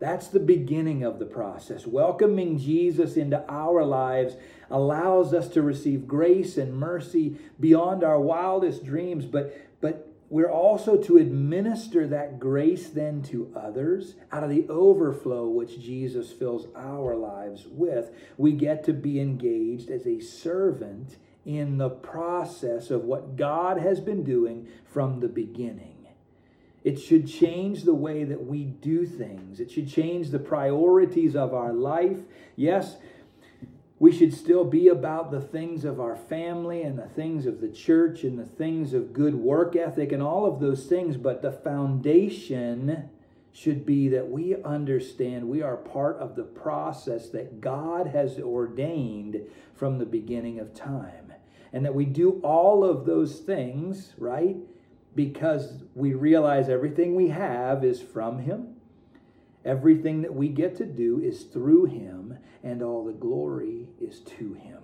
that's 0.00 0.28
the 0.28 0.40
beginning 0.40 1.02
of 1.02 1.18
the 1.18 1.26
process. 1.26 1.86
Welcoming 1.86 2.58
Jesus 2.58 3.16
into 3.16 3.44
our 3.48 3.84
lives 3.84 4.36
allows 4.70 5.34
us 5.34 5.48
to 5.48 5.62
receive 5.62 6.06
grace 6.06 6.56
and 6.56 6.74
mercy 6.74 7.36
beyond 7.58 8.04
our 8.04 8.20
wildest 8.20 8.84
dreams, 8.84 9.26
but, 9.26 9.56
but 9.80 10.08
we're 10.30 10.50
also 10.50 10.96
to 11.02 11.16
administer 11.16 12.06
that 12.06 12.38
grace 12.38 12.88
then 12.90 13.22
to 13.22 13.52
others 13.56 14.14
out 14.30 14.44
of 14.44 14.50
the 14.50 14.68
overflow 14.68 15.48
which 15.48 15.80
Jesus 15.80 16.32
fills 16.32 16.68
our 16.76 17.16
lives 17.16 17.66
with. 17.66 18.10
We 18.36 18.52
get 18.52 18.84
to 18.84 18.92
be 18.92 19.20
engaged 19.20 19.90
as 19.90 20.06
a 20.06 20.20
servant 20.20 21.16
in 21.44 21.78
the 21.78 21.90
process 21.90 22.90
of 22.90 23.04
what 23.04 23.36
God 23.36 23.78
has 23.78 24.00
been 24.00 24.22
doing 24.22 24.68
from 24.84 25.20
the 25.20 25.28
beginning. 25.28 25.97
It 26.88 26.98
should 26.98 27.28
change 27.28 27.82
the 27.82 27.92
way 27.92 28.24
that 28.24 28.46
we 28.46 28.64
do 28.64 29.04
things. 29.04 29.60
It 29.60 29.70
should 29.70 29.90
change 29.90 30.30
the 30.30 30.38
priorities 30.38 31.36
of 31.36 31.52
our 31.52 31.74
life. 31.74 32.20
Yes, 32.56 32.96
we 33.98 34.10
should 34.10 34.32
still 34.32 34.64
be 34.64 34.88
about 34.88 35.30
the 35.30 35.42
things 35.42 35.84
of 35.84 36.00
our 36.00 36.16
family 36.16 36.80
and 36.80 36.98
the 36.98 37.10
things 37.10 37.44
of 37.44 37.60
the 37.60 37.68
church 37.68 38.24
and 38.24 38.38
the 38.38 38.46
things 38.46 38.94
of 38.94 39.12
good 39.12 39.34
work 39.34 39.76
ethic 39.76 40.12
and 40.12 40.22
all 40.22 40.46
of 40.46 40.60
those 40.60 40.86
things, 40.86 41.18
but 41.18 41.42
the 41.42 41.52
foundation 41.52 43.10
should 43.52 43.84
be 43.84 44.08
that 44.08 44.30
we 44.30 44.56
understand 44.62 45.46
we 45.46 45.60
are 45.60 45.76
part 45.76 46.16
of 46.16 46.36
the 46.36 46.42
process 46.42 47.28
that 47.28 47.60
God 47.60 48.06
has 48.06 48.38
ordained 48.38 49.42
from 49.74 49.98
the 49.98 50.06
beginning 50.06 50.58
of 50.58 50.72
time. 50.72 51.34
And 51.70 51.84
that 51.84 51.94
we 51.94 52.06
do 52.06 52.40
all 52.42 52.82
of 52.82 53.04
those 53.04 53.40
things, 53.40 54.14
right? 54.16 54.56
Because 55.18 55.82
we 55.96 56.14
realize 56.14 56.68
everything 56.68 57.16
we 57.16 57.26
have 57.26 57.84
is 57.84 58.00
from 58.00 58.38
Him. 58.38 58.76
Everything 59.64 60.22
that 60.22 60.32
we 60.32 60.48
get 60.48 60.76
to 60.76 60.86
do 60.86 61.20
is 61.20 61.42
through 61.42 61.86
Him, 61.86 62.38
and 62.62 62.84
all 62.84 63.04
the 63.04 63.12
glory 63.12 63.88
is 64.00 64.20
to 64.20 64.54
Him. 64.54 64.78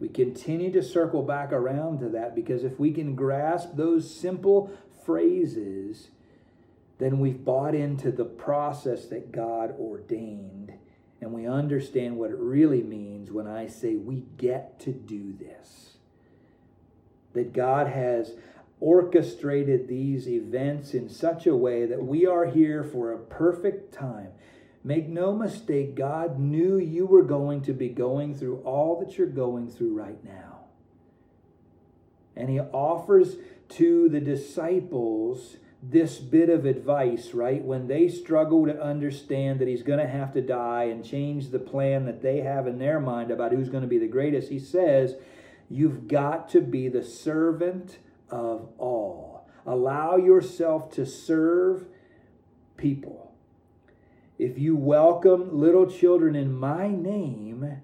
We 0.00 0.08
continue 0.08 0.72
to 0.72 0.82
circle 0.82 1.22
back 1.22 1.52
around 1.52 1.98
to 1.98 2.08
that 2.08 2.34
because 2.34 2.64
if 2.64 2.80
we 2.80 2.92
can 2.92 3.14
grasp 3.14 3.72
those 3.74 4.18
simple 4.18 4.72
phrases, 5.04 6.08
then 6.96 7.20
we've 7.20 7.44
bought 7.44 7.74
into 7.74 8.10
the 8.10 8.24
process 8.24 9.04
that 9.08 9.32
God 9.32 9.74
ordained. 9.78 10.72
And 11.20 11.34
we 11.34 11.46
understand 11.46 12.16
what 12.16 12.30
it 12.30 12.38
really 12.38 12.82
means 12.82 13.30
when 13.30 13.46
I 13.46 13.66
say 13.66 13.96
we 13.96 14.24
get 14.38 14.80
to 14.80 14.92
do 14.92 15.34
this. 15.34 15.98
That 17.34 17.52
God 17.52 17.88
has 17.88 18.32
orchestrated 18.80 19.88
these 19.88 20.28
events 20.28 20.94
in 20.94 21.08
such 21.08 21.46
a 21.46 21.56
way 21.56 21.86
that 21.86 22.04
we 22.04 22.26
are 22.26 22.46
here 22.46 22.84
for 22.84 23.12
a 23.12 23.18
perfect 23.18 23.92
time. 23.92 24.28
Make 24.84 25.08
no 25.08 25.34
mistake, 25.34 25.94
God 25.94 26.38
knew 26.38 26.78
you 26.78 27.04
were 27.04 27.24
going 27.24 27.62
to 27.62 27.72
be 27.72 27.88
going 27.88 28.36
through 28.36 28.58
all 28.58 29.00
that 29.00 29.18
you're 29.18 29.26
going 29.26 29.68
through 29.68 29.94
right 29.94 30.22
now. 30.24 30.60
And 32.36 32.48
He 32.48 32.60
offers 32.60 33.36
to 33.70 34.08
the 34.08 34.20
disciples 34.20 35.56
this 35.82 36.18
bit 36.18 36.48
of 36.48 36.64
advice, 36.64 37.34
right? 37.34 37.62
When 37.62 37.88
they 37.88 38.08
struggle 38.08 38.66
to 38.66 38.82
understand 38.82 39.60
that 39.60 39.68
He's 39.68 39.82
going 39.82 39.98
to 39.98 40.08
have 40.08 40.32
to 40.34 40.40
die 40.40 40.84
and 40.84 41.04
change 41.04 41.50
the 41.50 41.58
plan 41.58 42.06
that 42.06 42.22
they 42.22 42.38
have 42.40 42.68
in 42.68 42.78
their 42.78 43.00
mind 43.00 43.32
about 43.32 43.52
who's 43.52 43.68
going 43.68 43.82
to 43.82 43.88
be 43.88 43.98
the 43.98 44.06
greatest, 44.06 44.48
He 44.48 44.60
says, 44.60 45.16
You've 45.68 46.08
got 46.08 46.48
to 46.50 46.60
be 46.60 46.88
the 46.88 47.02
servant 47.02 47.98
of 48.30 48.68
all. 48.78 49.48
Allow 49.66 50.16
yourself 50.16 50.90
to 50.92 51.04
serve 51.04 51.86
people. 52.76 53.34
If 54.38 54.58
you 54.58 54.76
welcome 54.76 55.58
little 55.58 55.90
children 55.90 56.36
in 56.36 56.52
my 56.52 56.88
name, 56.88 57.82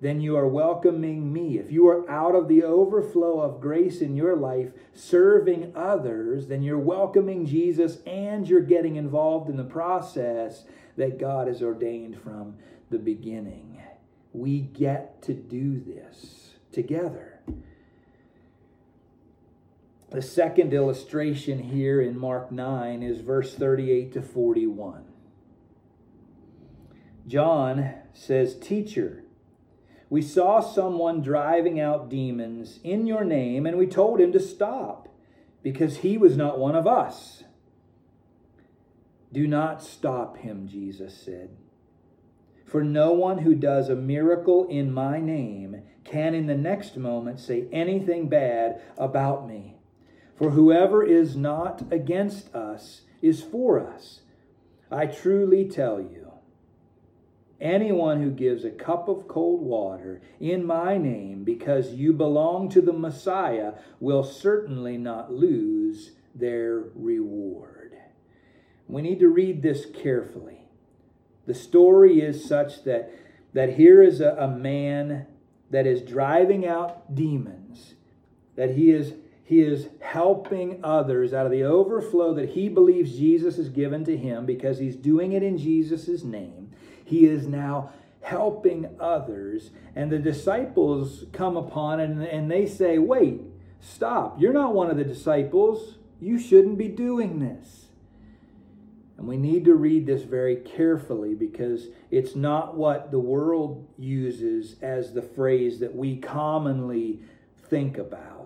then 0.00 0.20
you 0.20 0.36
are 0.36 0.48
welcoming 0.48 1.32
me. 1.32 1.58
If 1.58 1.70
you 1.70 1.86
are 1.86 2.10
out 2.10 2.34
of 2.34 2.48
the 2.48 2.64
overflow 2.64 3.40
of 3.40 3.60
grace 3.60 4.00
in 4.00 4.16
your 4.16 4.34
life, 4.34 4.72
serving 4.92 5.72
others, 5.76 6.48
then 6.48 6.62
you're 6.62 6.76
welcoming 6.76 7.46
Jesus 7.46 7.98
and 8.04 8.48
you're 8.48 8.60
getting 8.60 8.96
involved 8.96 9.48
in 9.48 9.56
the 9.56 9.62
process 9.62 10.64
that 10.96 11.18
God 11.18 11.46
has 11.46 11.62
ordained 11.62 12.20
from 12.20 12.56
the 12.90 12.98
beginning. 12.98 13.80
We 14.32 14.60
get 14.60 15.22
to 15.22 15.34
do 15.34 15.78
this 15.78 16.54
together. 16.72 17.40
The 20.12 20.20
second 20.20 20.74
illustration 20.74 21.58
here 21.58 22.02
in 22.02 22.18
Mark 22.18 22.52
9 22.52 23.02
is 23.02 23.22
verse 23.22 23.54
38 23.54 24.12
to 24.12 24.20
41. 24.20 25.04
John 27.26 27.94
says, 28.12 28.58
Teacher, 28.58 29.24
we 30.10 30.20
saw 30.20 30.60
someone 30.60 31.22
driving 31.22 31.80
out 31.80 32.10
demons 32.10 32.78
in 32.84 33.06
your 33.06 33.24
name, 33.24 33.64
and 33.64 33.78
we 33.78 33.86
told 33.86 34.20
him 34.20 34.32
to 34.32 34.40
stop 34.40 35.08
because 35.62 35.98
he 35.98 36.18
was 36.18 36.36
not 36.36 36.58
one 36.58 36.76
of 36.76 36.86
us. 36.86 37.44
Do 39.32 39.46
not 39.46 39.82
stop 39.82 40.36
him, 40.36 40.68
Jesus 40.68 41.16
said. 41.16 41.56
For 42.66 42.84
no 42.84 43.12
one 43.12 43.38
who 43.38 43.54
does 43.54 43.88
a 43.88 43.96
miracle 43.96 44.68
in 44.68 44.92
my 44.92 45.20
name 45.20 45.84
can 46.04 46.34
in 46.34 46.48
the 46.48 46.54
next 46.54 46.98
moment 46.98 47.40
say 47.40 47.66
anything 47.72 48.28
bad 48.28 48.82
about 48.98 49.48
me. 49.48 49.78
For 50.42 50.50
whoever 50.50 51.04
is 51.04 51.36
not 51.36 51.84
against 51.92 52.52
us 52.52 53.02
is 53.22 53.40
for 53.40 53.78
us. 53.78 54.22
I 54.90 55.06
truly 55.06 55.68
tell 55.68 56.00
you, 56.00 56.32
anyone 57.60 58.20
who 58.20 58.32
gives 58.32 58.64
a 58.64 58.70
cup 58.70 59.06
of 59.08 59.28
cold 59.28 59.62
water 59.62 60.20
in 60.40 60.66
my 60.66 60.98
name 60.98 61.44
because 61.44 61.92
you 61.92 62.12
belong 62.12 62.68
to 62.70 62.80
the 62.80 62.92
Messiah 62.92 63.74
will 64.00 64.24
certainly 64.24 64.98
not 64.98 65.32
lose 65.32 66.10
their 66.34 66.86
reward. 66.96 67.96
We 68.88 69.00
need 69.00 69.20
to 69.20 69.28
read 69.28 69.62
this 69.62 69.86
carefully. 69.86 70.66
The 71.46 71.54
story 71.54 72.20
is 72.20 72.44
such 72.44 72.82
that, 72.82 73.12
that 73.52 73.74
here 73.74 74.02
is 74.02 74.20
a, 74.20 74.32
a 74.32 74.48
man 74.48 75.26
that 75.70 75.86
is 75.86 76.02
driving 76.02 76.66
out 76.66 77.14
demons, 77.14 77.94
that 78.56 78.70
he 78.70 78.90
is 78.90 79.14
he 79.44 79.60
is 79.60 79.88
helping 80.00 80.80
others 80.84 81.32
out 81.32 81.46
of 81.46 81.52
the 81.52 81.64
overflow 81.64 82.34
that 82.34 82.50
he 82.50 82.68
believes 82.68 83.16
Jesus 83.16 83.56
has 83.56 83.68
given 83.68 84.04
to 84.04 84.16
him 84.16 84.46
because 84.46 84.78
he's 84.78 84.96
doing 84.96 85.32
it 85.32 85.42
in 85.42 85.58
Jesus' 85.58 86.22
name. 86.22 86.70
He 87.04 87.26
is 87.26 87.46
now 87.46 87.92
helping 88.22 88.88
others. 89.00 89.70
And 89.96 90.10
the 90.10 90.18
disciples 90.18 91.24
come 91.32 91.56
upon 91.56 92.00
and, 92.00 92.22
and 92.22 92.50
they 92.50 92.66
say, 92.66 92.98
Wait, 92.98 93.40
stop. 93.80 94.40
You're 94.40 94.52
not 94.52 94.74
one 94.74 94.90
of 94.90 94.96
the 94.96 95.04
disciples. 95.04 95.96
You 96.20 96.38
shouldn't 96.38 96.78
be 96.78 96.88
doing 96.88 97.40
this. 97.40 97.86
And 99.18 99.28
we 99.28 99.36
need 99.36 99.64
to 99.66 99.74
read 99.74 100.06
this 100.06 100.22
very 100.22 100.56
carefully 100.56 101.34
because 101.34 101.88
it's 102.10 102.34
not 102.34 102.76
what 102.76 103.10
the 103.10 103.18
world 103.18 103.86
uses 103.98 104.76
as 104.82 105.12
the 105.12 105.22
phrase 105.22 105.80
that 105.80 105.94
we 105.94 106.16
commonly 106.16 107.20
think 107.68 107.98
about. 107.98 108.41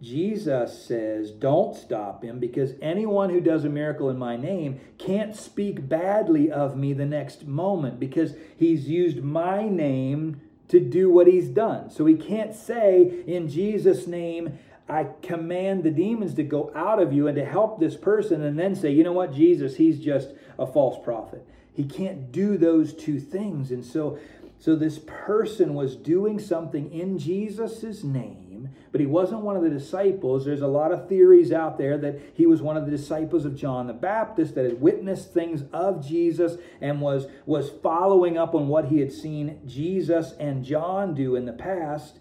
Jesus 0.00 0.84
says, 0.84 1.30
Don't 1.32 1.74
stop 1.74 2.22
him 2.22 2.38
because 2.38 2.74
anyone 2.80 3.30
who 3.30 3.40
does 3.40 3.64
a 3.64 3.68
miracle 3.68 4.10
in 4.10 4.18
my 4.18 4.36
name 4.36 4.80
can't 4.96 5.34
speak 5.34 5.88
badly 5.88 6.50
of 6.50 6.76
me 6.76 6.92
the 6.92 7.06
next 7.06 7.46
moment 7.46 7.98
because 7.98 8.34
he's 8.56 8.88
used 8.88 9.22
my 9.22 9.68
name 9.68 10.40
to 10.68 10.78
do 10.80 11.10
what 11.10 11.26
he's 11.26 11.48
done. 11.48 11.90
So 11.90 12.06
he 12.06 12.14
can't 12.14 12.54
say 12.54 13.22
in 13.26 13.48
Jesus' 13.48 14.06
name, 14.06 14.58
I 14.88 15.08
command 15.22 15.82
the 15.82 15.90
demons 15.90 16.34
to 16.34 16.42
go 16.42 16.72
out 16.74 17.00
of 17.00 17.12
you 17.12 17.26
and 17.26 17.36
to 17.36 17.44
help 17.44 17.78
this 17.78 17.96
person, 17.96 18.42
and 18.42 18.58
then 18.58 18.74
say, 18.74 18.90
you 18.90 19.04
know 19.04 19.12
what, 19.12 19.34
Jesus, 19.34 19.76
he's 19.76 19.98
just 19.98 20.30
a 20.58 20.66
false 20.66 21.02
prophet. 21.04 21.46
He 21.74 21.84
can't 21.84 22.32
do 22.32 22.56
those 22.56 22.94
two 22.94 23.20
things. 23.20 23.70
And 23.70 23.84
so, 23.84 24.18
so 24.58 24.74
this 24.74 24.98
person 25.06 25.74
was 25.74 25.94
doing 25.94 26.38
something 26.38 26.90
in 26.90 27.18
Jesus' 27.18 28.02
name, 28.02 28.46
but 28.92 29.00
he 29.00 29.06
wasn't 29.06 29.42
one 29.42 29.56
of 29.56 29.62
the 29.62 29.70
disciples. 29.70 30.44
There's 30.44 30.62
a 30.62 30.66
lot 30.66 30.92
of 30.92 31.08
theories 31.08 31.52
out 31.52 31.78
there 31.78 31.98
that 31.98 32.20
he 32.34 32.46
was 32.46 32.62
one 32.62 32.76
of 32.76 32.84
the 32.84 32.90
disciples 32.90 33.44
of 33.44 33.56
John 33.56 33.86
the 33.86 33.92
Baptist 33.92 34.54
that 34.54 34.64
had 34.64 34.80
witnessed 34.80 35.32
things 35.32 35.64
of 35.72 36.06
Jesus 36.06 36.56
and 36.80 37.00
was, 37.00 37.26
was 37.46 37.70
following 37.82 38.38
up 38.38 38.54
on 38.54 38.68
what 38.68 38.86
he 38.86 39.00
had 39.00 39.12
seen 39.12 39.60
Jesus 39.66 40.32
and 40.38 40.64
John 40.64 41.14
do 41.14 41.36
in 41.36 41.44
the 41.44 41.52
past. 41.52 42.18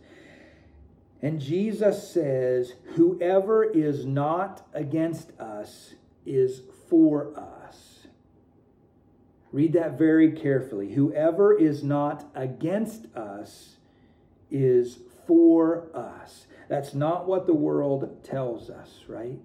And 1.22 1.40
Jesus 1.42 2.12
says, 2.12 2.74
Whoever 2.96 3.64
is 3.64 4.06
not 4.06 4.68
against 4.74 5.32
us 5.40 5.96
is 6.26 6.62
for 6.90 7.38
us. 7.38 8.08
Read 9.52 9.74
that 9.74 9.98
very 9.98 10.32
carefully. 10.32 10.94
Whoever 10.94 11.58
is 11.58 11.84
not 11.84 12.30
against 12.36 13.08
us 13.16 13.78
is 14.52 15.00
for 15.28 15.88
us. 15.94 16.48
That's 16.70 16.94
not 16.94 17.28
what 17.28 17.46
the 17.46 17.54
world 17.54 18.24
tells 18.24 18.70
us, 18.70 19.04
right? 19.08 19.40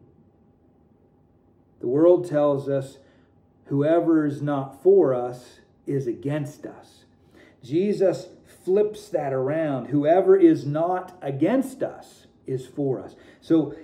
The 1.81 1.89
world 1.89 2.29
tells 2.29 2.69
us 2.69 2.99
whoever 3.67 4.25
is 4.25 4.41
not 4.41 4.83
for 4.83 5.13
us 5.15 5.59
is 5.87 6.07
against 6.07 6.65
us. 6.65 7.05
Jesus 7.63 8.29
flips 8.65 9.09
that 9.09 9.33
around. 9.33 9.87
Whoever 9.87 10.37
is 10.37 10.65
not 10.65 11.17
against 11.21 11.83
us 11.83 12.27
is 12.47 12.67
for 12.67 13.01
us. 13.01 13.15
So 13.41 13.75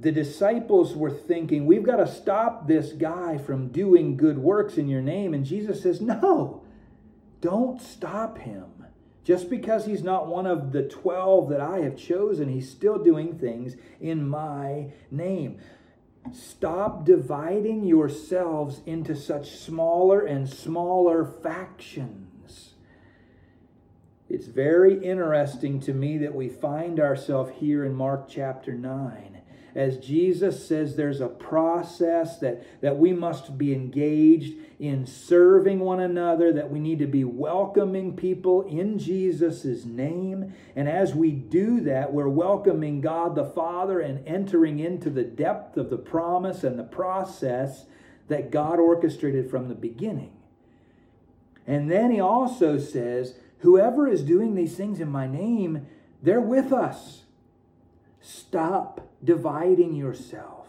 the 0.00 0.12
disciples 0.12 0.94
were 0.94 1.10
thinking, 1.10 1.66
we've 1.66 1.82
got 1.82 1.96
to 1.96 2.06
stop 2.06 2.66
this 2.66 2.92
guy 2.92 3.38
from 3.38 3.68
doing 3.68 4.16
good 4.16 4.38
works 4.38 4.76
in 4.76 4.88
your 4.88 5.02
name. 5.02 5.34
And 5.34 5.44
Jesus 5.44 5.82
says, 5.82 6.00
no, 6.00 6.62
don't 7.40 7.80
stop 7.80 8.38
him. 8.38 8.83
Just 9.24 9.48
because 9.48 9.86
he's 9.86 10.02
not 10.02 10.26
one 10.26 10.46
of 10.46 10.72
the 10.72 10.82
12 10.82 11.48
that 11.48 11.60
I 11.60 11.78
have 11.78 11.96
chosen, 11.96 12.50
he's 12.50 12.70
still 12.70 13.02
doing 13.02 13.38
things 13.38 13.74
in 13.98 14.28
my 14.28 14.92
name. 15.10 15.58
Stop 16.32 17.04
dividing 17.06 17.84
yourselves 17.84 18.80
into 18.84 19.16
such 19.16 19.56
smaller 19.56 20.20
and 20.20 20.48
smaller 20.48 21.24
factions. 21.24 22.74
It's 24.28 24.46
very 24.46 25.02
interesting 25.04 25.80
to 25.80 25.94
me 25.94 26.18
that 26.18 26.34
we 26.34 26.48
find 26.48 27.00
ourselves 27.00 27.52
here 27.56 27.84
in 27.84 27.94
Mark 27.94 28.28
chapter 28.28 28.74
9. 28.74 29.40
As 29.74 29.98
Jesus 29.98 30.66
says, 30.66 30.94
there's 30.94 31.20
a 31.20 31.28
process 31.28 32.38
that, 32.38 32.80
that 32.80 32.96
we 32.96 33.12
must 33.12 33.58
be 33.58 33.72
engaged 33.72 34.54
in 34.78 35.04
serving 35.04 35.80
one 35.80 35.98
another, 35.98 36.52
that 36.52 36.70
we 36.70 36.78
need 36.78 37.00
to 37.00 37.06
be 37.06 37.24
welcoming 37.24 38.14
people 38.14 38.62
in 38.62 38.98
Jesus' 38.98 39.84
name. 39.84 40.54
And 40.76 40.88
as 40.88 41.14
we 41.14 41.32
do 41.32 41.80
that, 41.80 42.12
we're 42.12 42.28
welcoming 42.28 43.00
God 43.00 43.34
the 43.34 43.44
Father 43.44 44.00
and 44.00 44.26
entering 44.28 44.78
into 44.78 45.10
the 45.10 45.24
depth 45.24 45.76
of 45.76 45.90
the 45.90 45.98
promise 45.98 46.62
and 46.62 46.78
the 46.78 46.84
process 46.84 47.86
that 48.28 48.52
God 48.52 48.78
orchestrated 48.78 49.50
from 49.50 49.68
the 49.68 49.74
beginning. 49.74 50.32
And 51.66 51.90
then 51.90 52.12
he 52.12 52.20
also 52.20 52.78
says, 52.78 53.34
Whoever 53.58 54.06
is 54.06 54.22
doing 54.22 54.54
these 54.54 54.76
things 54.76 55.00
in 55.00 55.08
my 55.10 55.26
name, 55.26 55.86
they're 56.22 56.40
with 56.40 56.72
us. 56.72 57.22
Stop 58.20 59.08
dividing 59.24 59.94
yourself. 59.94 60.68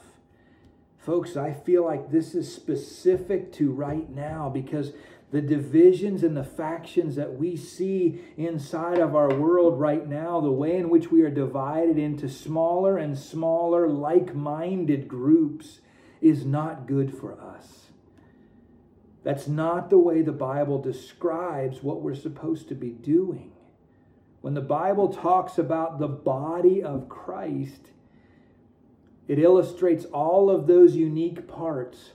Folks, 0.98 1.38
I 1.38 1.54
feel 1.54 1.86
like 1.86 2.10
this 2.10 2.34
is 2.34 2.52
specific 2.52 3.54
to 3.54 3.72
right 3.72 4.10
now 4.10 4.50
because 4.50 4.94
the 5.32 5.42
divisions 5.42 6.24
and 6.24 6.36
the 6.36 6.44
factions 6.44 7.16
that 7.16 7.38
we 7.38 7.56
see 7.56 8.22
inside 8.38 9.00
of 9.00 9.16
our 9.16 9.34
world 9.36 9.80
right 9.80 10.08
now, 10.08 10.40
the 10.40 10.52
way 10.52 10.78
in 10.78 10.90
which 10.90 11.12
we 11.12 11.22
are 11.22 11.30
divided 11.30 11.98
into 11.98 12.30
smaller 12.30 12.98
and 12.98 13.18
smaller 13.18 13.88
like 13.88 14.34
minded 14.34 15.08
groups, 15.08 15.82
is 16.22 16.46
not 16.46 16.88
good 16.88 17.16
for 17.16 17.40
us. 17.40 17.88
That's 19.24 19.48
not 19.48 19.90
the 19.90 19.98
way 19.98 20.22
the 20.22 20.32
Bible 20.32 20.82
describes 20.82 21.84
what 21.84 22.02
we're 22.02 22.16
supposed 22.16 22.68
to 22.70 22.76
be 22.76 22.92
doing. 22.92 23.52
When 24.42 24.54
the 24.54 24.62
Bible 24.62 25.12
talks 25.12 25.58
about 25.58 26.00
the 26.00 26.08
body 26.08 26.82
of 26.82 27.10
Christ, 27.10 27.90
it 29.28 29.40
illustrates 29.40 30.06
all 30.06 30.50
of 30.50 30.68
those 30.68 30.96
unique 30.96 31.48
parts 31.48 32.12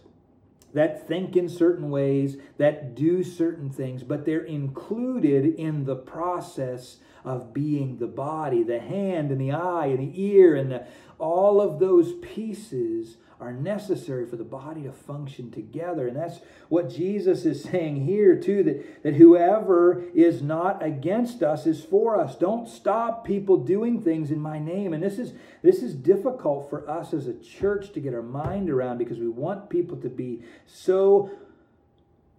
that 0.73 1.07
think 1.09 1.37
in 1.37 1.49
certain 1.49 1.91
ways, 1.91 2.37
that 2.59 2.95
do 2.95 3.25
certain 3.25 3.71
things, 3.71 4.03
but 4.05 4.25
they're 4.25 4.45
included 4.45 5.55
in 5.57 5.85
the 5.85 5.97
process 5.97 6.99
of 7.25 7.53
being 7.53 7.99
the 7.99 8.07
body, 8.07 8.63
the 8.63 8.79
hand 8.79 9.31
and 9.31 9.41
the 9.41 9.51
eye 9.51 9.87
and 9.87 9.99
the 9.99 10.23
ear 10.23 10.55
and 10.55 10.71
the, 10.71 10.87
all 11.19 11.61
of 11.61 11.79
those 11.81 12.15
pieces 12.23 13.17
are 13.41 13.53
necessary 13.53 14.27
for 14.27 14.37
the 14.37 14.45
body 14.45 14.83
to 14.83 14.93
function 14.93 15.51
together. 15.51 16.07
And 16.07 16.17
that's 16.17 16.41
what 16.69 16.91
Jesus 16.91 17.45
is 17.45 17.63
saying 17.65 18.05
here, 18.05 18.37
too, 18.37 18.63
that, 18.65 19.03
that 19.03 19.15
whoever 19.15 20.05
is 20.15 20.43
not 20.43 20.85
against 20.85 21.43
us 21.43 21.67
is 21.67 21.83
for 21.83 22.21
us. 22.21 22.37
Don't 22.37 22.69
stop 22.69 23.25
people 23.25 23.57
doing 23.57 24.03
things 24.03 24.31
in 24.31 24.41
my 24.41 24.59
name. 24.59 24.93
And 24.93 25.03
this 25.03 25.19
is 25.19 25.33
this 25.63 25.83
is 25.83 25.95
difficult 25.95 26.71
for 26.71 26.89
us 26.89 27.13
as 27.13 27.27
a 27.27 27.35
church 27.35 27.93
to 27.93 28.01
get 28.01 28.15
our 28.15 28.23
mind 28.23 28.71
around 28.71 28.99
because 28.99 29.19
we 29.19 29.29
want 29.29 29.69
people 29.69 29.97
to 29.99 30.09
be 30.09 30.43
so 30.67 31.31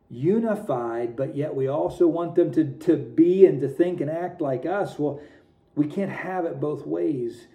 unified, 0.09 1.15
but 1.15 1.35
yet 1.35 1.55
we 1.55 1.67
also 1.67 2.07
want 2.07 2.35
them 2.35 2.51
to, 2.51 2.65
to 2.65 2.97
be 2.97 3.45
and 3.45 3.61
to 3.61 3.67
think 3.67 4.01
and 4.01 4.09
act 4.09 4.41
like 4.41 4.65
us. 4.65 4.99
Well, 4.99 5.21
we 5.75 5.87
can't 5.87 6.11
have 6.11 6.45
it 6.45 6.59
both 6.59 6.85
ways 6.85 7.47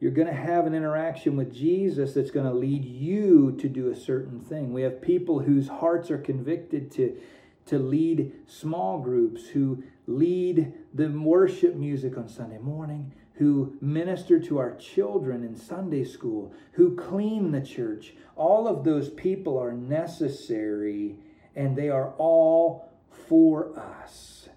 you're 0.00 0.10
going 0.10 0.28
to 0.28 0.34
have 0.34 0.66
an 0.66 0.74
interaction 0.74 1.36
with 1.36 1.54
Jesus 1.54 2.14
that's 2.14 2.30
going 2.30 2.46
to 2.46 2.54
lead 2.54 2.84
you 2.84 3.56
to 3.60 3.68
do 3.68 3.90
a 3.90 3.96
certain 3.96 4.40
thing. 4.40 4.72
We 4.72 4.82
have 4.82 5.02
people 5.02 5.40
whose 5.40 5.68
hearts 5.68 6.10
are 6.10 6.18
convicted 6.18 6.90
to, 6.92 7.20
to 7.66 7.78
lead 7.78 8.32
small 8.46 8.98
groups, 8.98 9.48
who 9.48 9.84
lead 10.06 10.72
the 10.94 11.08
worship 11.08 11.74
music 11.74 12.16
on 12.16 12.28
Sunday 12.28 12.58
morning, 12.58 13.12
who 13.34 13.76
minister 13.82 14.40
to 14.40 14.58
our 14.58 14.74
children 14.76 15.44
in 15.44 15.54
Sunday 15.54 16.04
school, 16.04 16.54
who 16.72 16.96
clean 16.96 17.52
the 17.52 17.60
church. 17.60 18.14
All 18.36 18.66
of 18.66 18.84
those 18.84 19.10
people 19.10 19.58
are 19.58 19.72
necessary 19.72 21.16
and 21.54 21.76
they 21.76 21.90
are 21.90 22.14
all 22.16 22.90
for 23.28 23.78
us. 23.78 24.48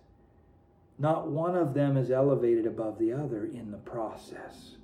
Not 0.97 1.27
one 1.27 1.57
of 1.57 1.73
them 1.73 1.97
is 1.97 2.11
elevated 2.11 2.65
above 2.65 2.97
the 2.97 3.11
other 3.11 3.45
in 3.45 3.71
the 3.71 3.77
process. 3.77 4.75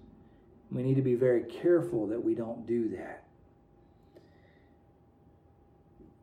We 0.72 0.84
need 0.84 0.96
to 0.96 1.02
be 1.02 1.16
very 1.16 1.44
careful 1.44 2.08
that 2.08 2.24
we 2.24 2.36
don't 2.36 2.68
do 2.68 2.90
that. 2.90 3.24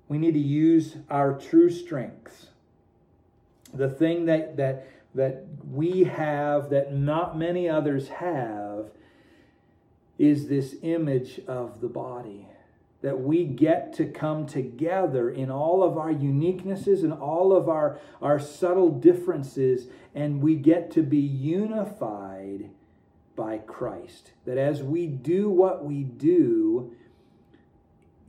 We 0.09 0.19
need 0.19 0.35
to 0.35 0.41
use 0.41 0.97
our 1.11 1.35
true 1.35 1.69
strengths. 1.69 2.47
The 3.75 3.89
thing 3.89 4.27
that, 4.27 4.57
that, 4.57 4.89
that 5.15 5.45
we 5.69 6.05
have 6.05 6.71
that 6.71 6.95
not 6.95 7.37
many 7.37 7.69
others 7.69 8.09
have 8.09 8.91
is 10.19 10.47
this 10.47 10.77
image 10.83 11.41
of 11.49 11.81
the 11.81 11.89
body. 11.89 12.47
That 13.03 13.21
we 13.21 13.45
get 13.45 13.93
to 13.95 14.07
come 14.07 14.47
together 14.47 15.29
in 15.29 15.51
all 15.51 15.83
of 15.83 15.99
our 15.99 16.13
uniquenesses 16.13 17.03
and 17.03 17.13
all 17.13 17.53
of 17.53 17.69
our, 17.69 17.99
our 18.23 18.39
subtle 18.39 18.91
differences, 18.91 19.89
and 20.15 20.41
we 20.41 20.55
get 20.55 20.91
to 20.93 21.03
be 21.03 21.19
unified 21.19 22.71
by 23.37 23.59
Christ. 23.59 24.33
That 24.47 24.59
as 24.59 24.83
we 24.83 25.07
do 25.07 25.49
what 25.49 25.85
we 25.85 26.03
do 26.03 26.95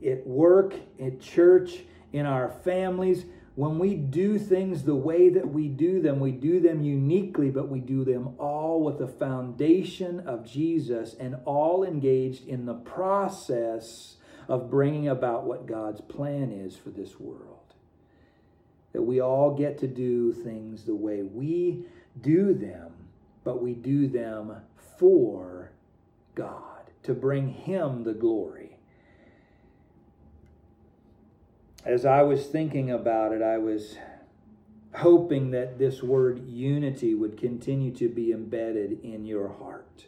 at 0.06 0.26
work, 0.26 0.74
at 1.00 1.20
church, 1.20 1.80
in 2.12 2.26
our 2.26 2.48
families, 2.48 3.24
when 3.54 3.78
we 3.78 3.94
do 3.94 4.38
things 4.38 4.84
the 4.84 4.94
way 4.94 5.28
that 5.30 5.48
we 5.48 5.68
do 5.68 6.00
them, 6.00 6.20
we 6.20 6.30
do 6.30 6.60
them 6.60 6.84
uniquely, 6.84 7.50
but 7.50 7.68
we 7.68 7.80
do 7.80 8.04
them 8.04 8.34
all 8.38 8.84
with 8.84 8.98
the 8.98 9.08
foundation 9.08 10.20
of 10.20 10.48
Jesus 10.48 11.14
and 11.18 11.36
all 11.44 11.82
engaged 11.82 12.46
in 12.46 12.66
the 12.66 12.74
process 12.74 14.16
of 14.46 14.70
bringing 14.70 15.08
about 15.08 15.44
what 15.44 15.66
God's 15.66 16.00
plan 16.00 16.52
is 16.52 16.76
for 16.76 16.90
this 16.90 17.18
world. 17.18 17.74
That 18.92 19.02
we 19.02 19.20
all 19.20 19.54
get 19.54 19.78
to 19.78 19.88
do 19.88 20.32
things 20.32 20.84
the 20.84 20.94
way 20.94 21.22
we 21.22 21.84
do 22.20 22.54
them, 22.54 22.92
but 23.42 23.60
we 23.60 23.74
do 23.74 24.06
them 24.06 24.56
for 24.98 25.70
God, 26.34 26.90
to 27.04 27.14
bring 27.14 27.48
Him 27.48 28.04
the 28.04 28.12
glory. 28.12 28.76
As 31.84 32.04
I 32.04 32.22
was 32.22 32.46
thinking 32.46 32.90
about 32.90 33.32
it, 33.32 33.40
I 33.40 33.58
was 33.58 33.96
hoping 34.94 35.52
that 35.52 35.78
this 35.78 36.02
word 36.02 36.46
unity 36.46 37.14
would 37.14 37.38
continue 37.38 37.92
to 37.92 38.08
be 38.08 38.32
embedded 38.32 39.02
in 39.02 39.24
your 39.24 39.48
heart. 39.48 40.06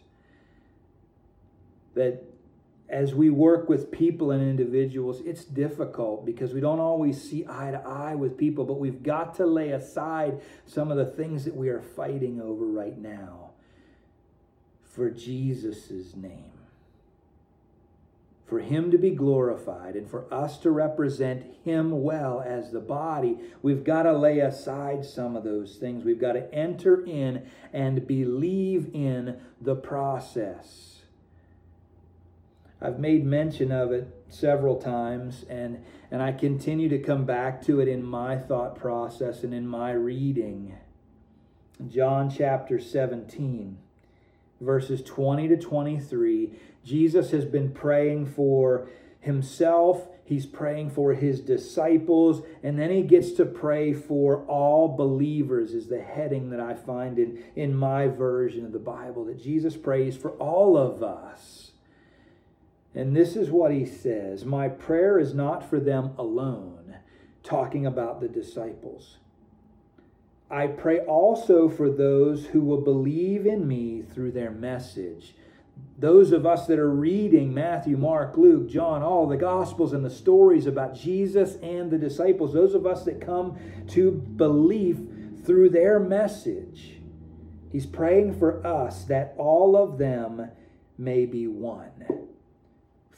that 1.94 2.22
as 2.88 3.14
we 3.14 3.30
work 3.30 3.68
with 3.68 3.92
people 3.92 4.30
and 4.32 4.42
individuals, 4.42 5.20
it's 5.24 5.44
difficult 5.44 6.24
because 6.26 6.52
we 6.52 6.60
don't 6.60 6.80
always 6.80 7.22
see 7.22 7.44
eye 7.48 7.70
to 7.70 7.78
eye 7.78 8.14
with 8.16 8.36
people, 8.36 8.64
but 8.64 8.80
we've 8.80 9.02
got 9.02 9.34
to 9.36 9.46
lay 9.46 9.70
aside 9.70 10.40
some 10.66 10.90
of 10.90 10.96
the 10.96 11.04
things 11.04 11.44
that 11.44 11.54
we 11.54 11.68
are 11.68 11.80
fighting 11.80 12.40
over 12.40 12.64
right 12.64 12.98
now 12.98 13.49
for 14.90 15.10
Jesus' 15.10 16.14
name. 16.14 16.52
For 18.46 18.58
him 18.58 18.90
to 18.90 18.98
be 18.98 19.10
glorified 19.10 19.94
and 19.94 20.10
for 20.10 20.32
us 20.34 20.58
to 20.58 20.72
represent 20.72 21.44
him 21.64 22.02
well 22.02 22.42
as 22.44 22.72
the 22.72 22.80
body, 22.80 23.38
we've 23.62 23.84
got 23.84 24.02
to 24.02 24.12
lay 24.12 24.40
aside 24.40 25.04
some 25.04 25.36
of 25.36 25.44
those 25.44 25.76
things. 25.76 26.04
We've 26.04 26.20
got 26.20 26.32
to 26.32 26.52
enter 26.52 27.04
in 27.06 27.48
and 27.72 28.08
believe 28.08 28.90
in 28.92 29.40
the 29.60 29.76
process. 29.76 31.02
I've 32.82 32.98
made 32.98 33.24
mention 33.24 33.70
of 33.70 33.92
it 33.92 34.08
several 34.30 34.76
times, 34.76 35.44
and, 35.48 35.84
and 36.10 36.20
I 36.20 36.32
continue 36.32 36.88
to 36.88 36.98
come 36.98 37.26
back 37.26 37.62
to 37.66 37.78
it 37.80 37.86
in 37.86 38.02
my 38.02 38.36
thought 38.36 38.74
process 38.74 39.44
and 39.44 39.54
in 39.54 39.66
my 39.68 39.92
reading. 39.92 40.74
John 41.88 42.30
chapter 42.30 42.80
17, 42.80 43.78
verses 44.60 45.02
20 45.02 45.48
to 45.48 45.56
23. 45.56 46.52
Jesus 46.84 47.30
has 47.30 47.44
been 47.44 47.72
praying 47.72 48.26
for 48.26 48.88
himself, 49.20 50.08
he's 50.24 50.46
praying 50.46 50.90
for 50.90 51.12
his 51.12 51.40
disciples, 51.40 52.42
and 52.62 52.78
then 52.78 52.90
he 52.90 53.02
gets 53.02 53.32
to 53.32 53.44
pray 53.44 53.92
for 53.92 54.44
all 54.46 54.88
believers, 54.96 55.74
is 55.74 55.88
the 55.88 56.00
heading 56.00 56.50
that 56.50 56.60
I 56.60 56.74
find 56.74 57.18
in, 57.18 57.42
in 57.54 57.74
my 57.74 58.08
version 58.08 58.64
of 58.64 58.72
the 58.72 58.78
Bible, 58.78 59.26
that 59.26 59.42
Jesus 59.42 59.76
prays 59.76 60.16
for 60.16 60.30
all 60.32 60.76
of 60.76 61.02
us. 61.02 61.72
And 62.94 63.14
this 63.14 63.36
is 63.36 63.50
what 63.50 63.72
he 63.72 63.84
says 63.84 64.44
My 64.44 64.68
prayer 64.68 65.18
is 65.18 65.34
not 65.34 65.68
for 65.68 65.78
them 65.78 66.12
alone, 66.18 66.96
talking 67.42 67.86
about 67.86 68.20
the 68.20 68.28
disciples. 68.28 69.18
I 70.50 70.66
pray 70.66 70.98
also 71.00 71.68
for 71.68 71.88
those 71.88 72.46
who 72.46 72.62
will 72.62 72.80
believe 72.80 73.46
in 73.46 73.68
me 73.68 74.02
through 74.02 74.32
their 74.32 74.50
message. 74.50 75.36
Those 75.96 76.32
of 76.32 76.44
us 76.44 76.66
that 76.66 76.78
are 76.78 76.90
reading 76.90 77.54
Matthew, 77.54 77.96
Mark, 77.96 78.36
Luke, 78.36 78.68
John, 78.68 79.02
all 79.02 79.28
the 79.28 79.36
Gospels 79.36 79.92
and 79.92 80.04
the 80.04 80.10
stories 80.10 80.66
about 80.66 80.94
Jesus 80.94 81.54
and 81.62 81.90
the 81.90 81.98
disciples, 81.98 82.52
those 82.52 82.74
of 82.74 82.84
us 82.84 83.04
that 83.04 83.24
come 83.24 83.58
to 83.88 84.10
belief 84.10 84.96
through 85.44 85.70
their 85.70 86.00
message, 86.00 87.00
he's 87.70 87.86
praying 87.86 88.38
for 88.38 88.66
us 88.66 89.04
that 89.04 89.34
all 89.38 89.76
of 89.76 89.98
them 89.98 90.50
may 90.98 91.26
be 91.26 91.46
one. 91.46 91.92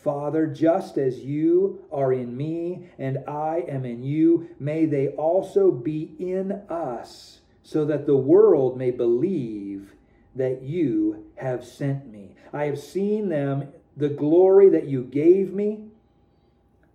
Father, 0.03 0.47
just 0.47 0.99
as 0.99 1.21
you 1.21 1.85
are 1.93 2.13
in 2.13 2.37
me 2.37 2.89
and 2.99 3.19
I 3.29 3.65
am 3.69 3.85
in 3.85 4.03
you, 4.03 4.49
may 4.59 4.85
they 4.85 5.09
also 5.09 5.71
be 5.71 6.15
in 6.19 6.53
us, 6.69 7.41
so 7.63 7.85
that 7.85 8.07
the 8.07 8.17
world 8.17 8.77
may 8.77 8.91
believe 8.91 9.93
that 10.35 10.63
you 10.63 11.27
have 11.37 11.65
sent 11.65 12.11
me. 12.11 12.35
I 12.53 12.65
have 12.65 12.79
seen 12.79 13.29
them, 13.29 13.69
the 13.97 14.09
glory 14.09 14.71
that 14.71 14.89
you 14.89 15.03
gave 15.03 15.53
me, 15.53 15.85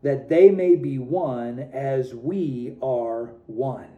that 0.01 0.29
they 0.29 0.51
may 0.51 0.75
be 0.75 0.97
one 0.97 1.59
as 1.73 2.13
we 2.13 2.75
are 2.81 3.31
one. 3.47 3.89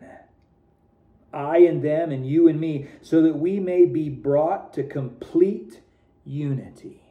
I 1.34 1.60
and 1.60 1.84
them, 1.84 2.12
and 2.12 2.28
you 2.28 2.48
and 2.48 2.60
me, 2.60 2.88
so 3.02 3.22
that 3.22 3.38
we 3.38 3.60
may 3.60 3.86
be 3.86 4.10
brought 4.10 4.74
to 4.74 4.84
complete 4.84 5.82
unity. 6.26 7.09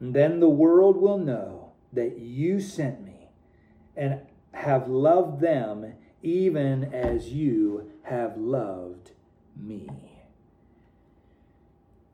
Then 0.00 0.40
the 0.40 0.48
world 0.48 0.96
will 0.96 1.18
know 1.18 1.72
that 1.92 2.18
you 2.18 2.60
sent 2.60 3.04
me 3.04 3.28
and 3.96 4.20
have 4.52 4.88
loved 4.88 5.40
them 5.40 5.94
even 6.22 6.92
as 6.92 7.28
you 7.28 7.90
have 8.02 8.36
loved 8.36 9.12
me. 9.56 9.88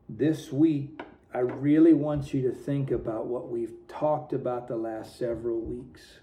This 0.09 0.51
week, 0.51 1.01
I 1.33 1.39
really 1.39 1.93
want 1.93 2.33
you 2.33 2.41
to 2.43 2.51
think 2.51 2.91
about 2.91 3.27
what 3.27 3.49
we've 3.49 3.73
talked 3.87 4.33
about 4.33 4.67
the 4.67 4.75
last 4.75 5.17
several 5.17 5.59
weeks. 5.59 6.19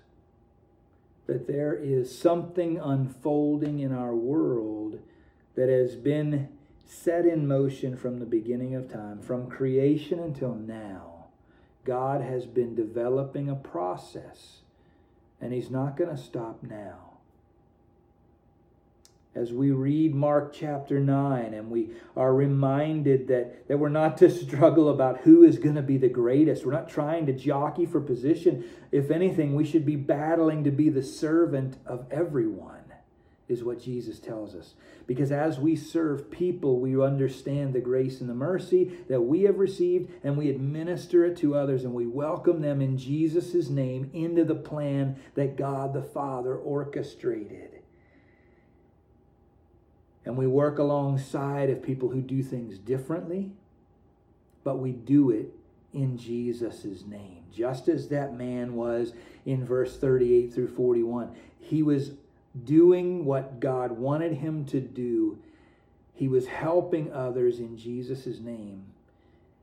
That 1.27 1.47
there 1.47 1.75
is 1.75 2.17
something 2.17 2.79
unfolding 2.79 3.79
in 3.81 3.93
our 3.93 4.15
world 4.15 5.01
that 5.55 5.69
has 5.69 5.97
been 5.97 6.49
set 6.85 7.27
in 7.27 7.47
motion 7.49 7.97
from 7.97 8.19
the 8.19 8.27
beginning 8.27 8.75
of 8.75 8.91
time, 8.93 9.21
from 9.21 9.49
creation 9.49 10.21
until 10.21 10.55
now 10.55 11.08
God 11.85 12.21
has 12.21 12.47
been 12.47 12.75
developing 12.75 13.49
a 13.49 13.55
process, 13.55 14.59
and 15.41 15.53
He's 15.53 15.71
not 15.71 15.97
going 15.97 16.11
to 16.11 16.23
stop 16.23 16.63
now. 16.63 17.05
As 19.35 19.53
we 19.53 19.71
read 19.71 20.15
Mark 20.15 20.53
chapter 20.53 20.99
9 20.99 21.55
and 21.55 21.71
we 21.71 21.91
are 22.17 22.35
reminded 22.35 23.29
that, 23.29 23.69
that 23.69 23.79
we're 23.79 23.89
not 23.89 24.17
to 24.19 24.31
struggle 24.31 24.89
about 24.89 25.19
who 25.19 25.45
is 25.45 25.59
going 25.59 25.77
to 25.77 25.83
be 25.83 25.97
the 25.97 26.09
greatest, 26.09 26.67
we're 26.67 26.73
not 26.73 26.89
trying 26.89 27.27
to 27.27 27.33
jockey 27.33 27.87
for 27.87 28.01
position. 28.01 28.65
If 28.91 29.13
anything, 29.13 29.55
we 29.55 29.65
should 29.65 29.87
be 29.87 29.95
battling 29.95 30.65
to 30.65 30.73
be 30.73 30.89
the 30.89 31.05
servant 31.05 31.77
of 31.87 32.07
everyone 32.11 32.88
is 33.49 33.65
what 33.65 33.83
Jesus 33.83 34.19
tells 34.19 34.55
us. 34.55 34.75
Because 35.07 35.33
as 35.33 35.59
we 35.59 35.75
serve 35.75 36.31
people, 36.31 36.79
we 36.79 37.01
understand 37.01 37.73
the 37.73 37.81
grace 37.81 38.21
and 38.21 38.29
the 38.29 38.35
mercy 38.35 38.93
that 39.09 39.23
we 39.23 39.43
have 39.43 39.59
received, 39.59 40.11
and 40.23 40.37
we 40.37 40.51
administer 40.51 41.25
it 41.25 41.37
to 41.39 41.55
others, 41.55 41.85
and 41.85 41.95
we 41.95 42.07
welcome 42.07 42.61
them 42.61 42.83
in 42.83 42.99
Jesus' 42.99 43.71
name 43.71 44.11
into 44.13 44.45
the 44.45 44.55
plan 44.55 45.17
that 45.35 45.57
God 45.57 45.95
the 45.95 46.03
Father 46.03 46.55
orchestrated. 46.55 47.81
And 50.27 50.37
we 50.37 50.47
work 50.47 50.79
alongside 50.79 51.71
of 51.71 51.83
people 51.83 52.11
who 52.11 52.21
do 52.21 52.43
things 52.43 52.79
differently, 52.79 53.51
but 54.63 54.79
we 54.79 54.93
do 54.93 55.31
it 55.31 55.55
in 55.95 56.19
Jesus' 56.19 57.05
name. 57.07 57.45
Just 57.51 57.89
as 57.89 58.09
that 58.09 58.37
man 58.37 58.75
was 58.75 59.15
in 59.47 59.65
verse 59.65 59.97
38 59.97 60.53
through 60.53 60.69
41. 60.69 61.35
He 61.61 61.83
was 61.83 62.13
doing 62.65 63.25
what 63.25 63.61
God 63.61 63.93
wanted 63.93 64.35
him 64.35 64.65
to 64.67 64.81
do. 64.81 65.39
He 66.15 66.29
was 66.29 66.47
helping 66.47 67.13
others 67.13 67.59
in 67.59 67.77
Jesus' 67.77 68.41
name. 68.41 68.87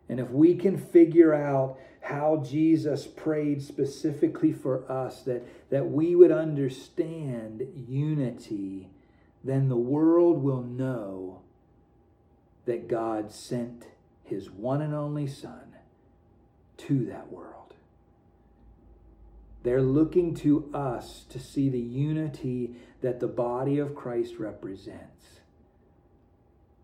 And 0.07 0.19
if 0.19 0.29
we 0.29 0.55
can 0.55 0.77
figure 0.77 1.33
out 1.33 1.77
how 2.01 2.43
Jesus 2.45 3.07
prayed 3.07 3.63
specifically 3.63 4.53
for 4.53 4.89
us, 4.89 5.23
that, 5.23 5.43
that 5.71 5.89
we 5.89 6.15
would 6.15 6.31
understand 6.31 7.67
unity, 7.87 8.89
then 9.43 9.69
the 9.69 9.75
world 9.75 10.43
will 10.43 10.61
know 10.61 11.41
that 12.65 12.87
God 12.87 13.31
sent 13.31 13.85
his 14.23 14.49
one 14.49 14.81
and 14.81 14.93
only 14.93 15.27
Son 15.27 15.75
to 16.77 17.05
that 17.05 17.31
world. 17.31 17.64
They're 19.65 19.81
looking 19.81 20.35
to 20.35 20.69
us 20.75 21.25
to 21.29 21.39
see 21.39 21.69
the 21.69 21.79
unity 21.79 22.75
that 23.01 23.19
the 23.19 23.27
body 23.27 23.79
of 23.79 23.95
Christ 23.95 24.35
represents. 24.37 25.39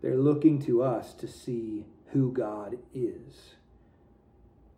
They're 0.02 0.18
looking 0.18 0.60
to 0.64 0.82
us 0.82 1.14
to 1.14 1.28
see 1.28 1.86
who 2.08 2.32
God 2.32 2.80
is 2.96 3.54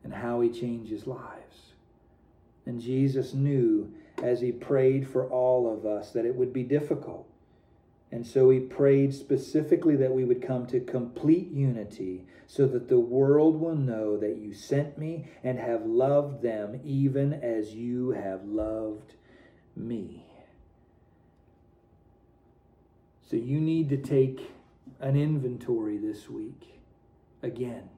and 0.03 0.13
how 0.13 0.41
he 0.41 0.49
changes 0.49 1.07
lives. 1.07 1.71
And 2.65 2.81
Jesus 2.81 3.33
knew 3.33 3.93
as 4.21 4.41
he 4.41 4.51
prayed 4.51 5.07
for 5.07 5.25
all 5.29 5.73
of 5.73 5.85
us 5.85 6.11
that 6.11 6.25
it 6.25 6.35
would 6.35 6.51
be 6.51 6.63
difficult. 6.63 7.25
And 8.13 8.27
so 8.27 8.51
he 8.51 8.59
prayed 8.59 9.11
specifically 9.11 9.95
that 9.95 10.13
we 10.13 10.23
would 10.23 10.39
come 10.39 10.67
to 10.67 10.79
complete 10.79 11.49
unity 11.49 12.25
so 12.45 12.67
that 12.67 12.87
the 12.87 12.99
world 12.99 13.59
will 13.59 13.75
know 13.75 14.17
that 14.17 14.37
you 14.37 14.53
sent 14.53 14.99
me 14.99 15.31
and 15.43 15.57
have 15.57 15.87
loved 15.87 16.43
them 16.43 16.79
even 16.85 17.33
as 17.33 17.73
you 17.73 18.11
have 18.11 18.45
loved 18.45 19.15
me. 19.75 20.27
So 23.27 23.35
you 23.35 23.59
need 23.59 23.89
to 23.89 23.97
take 23.97 24.51
an 24.99 25.15
inventory 25.15 25.97
this 25.97 26.29
week. 26.29 26.79
Again, 27.41 27.89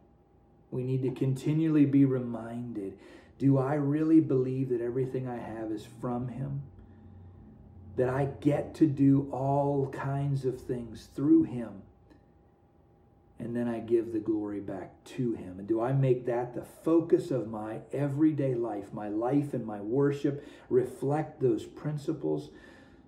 we 0.71 0.85
need 0.85 1.01
to 1.01 1.11
continually 1.11 1.85
be 1.85 2.05
reminded 2.05 2.97
do 3.37 3.57
I 3.57 3.73
really 3.73 4.21
believe 4.21 4.69
that 4.69 4.79
everything 4.79 5.27
I 5.27 5.35
have 5.35 5.73
is 5.73 5.85
from 5.99 6.29
Him? 6.29 6.61
That 7.97 8.09
I 8.09 8.25
get 8.41 8.75
to 8.75 8.87
do 8.87 9.29
all 9.31 9.89
kinds 9.91 10.45
of 10.45 10.61
things 10.61 11.09
through 11.15 11.43
him. 11.43 11.83
And 13.39 13.55
then 13.55 13.67
I 13.67 13.79
give 13.79 14.13
the 14.13 14.19
glory 14.19 14.61
back 14.61 15.03
to 15.05 15.33
him. 15.33 15.59
And 15.59 15.67
do 15.67 15.81
I 15.81 15.93
make 15.93 16.25
that 16.25 16.53
the 16.55 16.63
focus 16.63 17.31
of 17.31 17.49
my 17.49 17.79
everyday 17.93 18.55
life? 18.55 18.93
My 18.93 19.09
life 19.09 19.53
and 19.53 19.65
my 19.65 19.81
worship 19.81 20.45
reflect 20.69 21.41
those 21.41 21.65
principles 21.65 22.49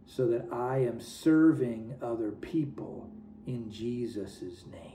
so 0.06 0.28
that 0.28 0.48
I 0.52 0.80
am 0.80 1.00
serving 1.02 1.96
other 2.02 2.32
people 2.32 3.10
in 3.46 3.72
Jesus' 3.72 4.66
name. 4.72 4.94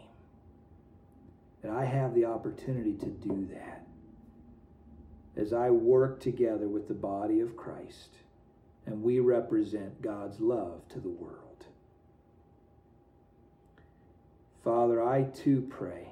that 1.62 1.70
I 1.70 1.84
have 1.84 2.14
the 2.14 2.24
opportunity 2.24 2.94
to 2.94 3.06
do 3.06 3.48
that 3.52 3.86
as 5.36 5.52
I 5.52 5.70
work 5.70 6.20
together 6.20 6.68
with 6.68 6.88
the 6.88 6.94
body 6.94 7.40
of 7.40 7.56
Christ 7.56 8.16
and 8.86 9.02
we 9.02 9.20
represent 9.20 10.02
God's 10.02 10.40
love 10.40 10.80
to 10.90 11.00
the 11.00 11.08
world. 11.08 11.66
Father, 14.64 15.02
I 15.02 15.24
too 15.24 15.66
pray. 15.68 16.08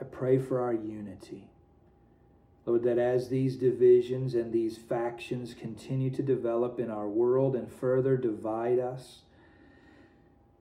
I 0.00 0.04
pray 0.04 0.38
for 0.38 0.60
our 0.60 0.72
unity. 0.72 1.50
Lord, 2.64 2.84
that 2.84 2.98
as 2.98 3.28
these 3.28 3.56
divisions 3.56 4.34
and 4.34 4.52
these 4.52 4.78
factions 4.78 5.54
continue 5.54 6.10
to 6.10 6.22
develop 6.22 6.78
in 6.78 6.90
our 6.90 7.08
world 7.08 7.56
and 7.56 7.70
further 7.70 8.16
divide 8.16 8.78
us, 8.78 9.20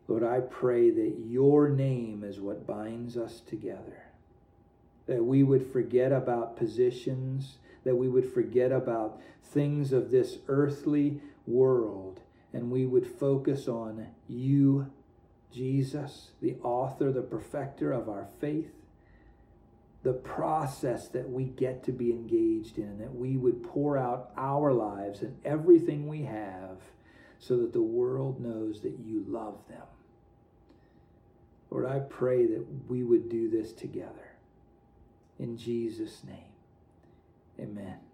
Lord, 0.08 0.24
I 0.24 0.40
pray 0.40 0.90
that 0.90 1.18
your 1.28 1.70
name 1.70 2.24
is 2.24 2.40
what 2.40 2.66
binds 2.66 3.16
us 3.16 3.42
together. 3.42 4.06
That 5.06 5.24
we 5.24 5.44
would 5.44 5.72
forget 5.72 6.12
about 6.12 6.58
positions, 6.58 7.59
that 7.84 7.96
we 7.96 8.08
would 8.08 8.32
forget 8.32 8.72
about 8.72 9.20
things 9.44 9.94
of 9.94 10.12
this 10.12 10.38
earthly 10.48 11.22
world, 11.48 12.22
and 12.54 12.72
we 12.72 12.86
would 12.86 13.08
focus 13.08 13.68
on 13.68 14.08
you, 14.28 14.92
Jesus, 15.52 16.32
the 16.42 16.56
author, 16.64 17.12
the 17.12 17.22
perfecter 17.22 17.92
of 17.92 18.10
our 18.10 18.28
faith, 18.40 18.72
the 20.04 20.14
process 20.14 21.08
that 21.10 21.30
we 21.30 21.46
get 21.46 21.84
to 21.84 21.92
be 21.92 22.12
engaged 22.12 22.78
in, 22.78 23.00
that 23.00 23.14
we 23.14 23.36
would 23.36 23.64
pour 23.64 23.98
out 23.98 24.32
our 24.38 24.72
lives 24.72 25.22
and 25.22 25.36
everything 25.44 26.08
we 26.08 26.24
have 26.24 26.78
so 27.40 27.58
that 27.58 27.74
the 27.74 27.82
world 27.82 28.40
knows 28.40 28.82
that 28.82 28.98
you 29.00 29.26
love 29.28 29.58
them. 29.68 29.82
Lord, 31.70 31.86
I 31.86 32.00
pray 32.00 32.46
that 32.46 32.66
we 32.88 33.04
would 33.04 33.30
do 33.30 33.50
this 33.50 33.74
together. 33.74 34.36
In 35.38 35.58
Jesus' 35.58 36.24
name, 36.24 36.49
amen. 37.60 38.09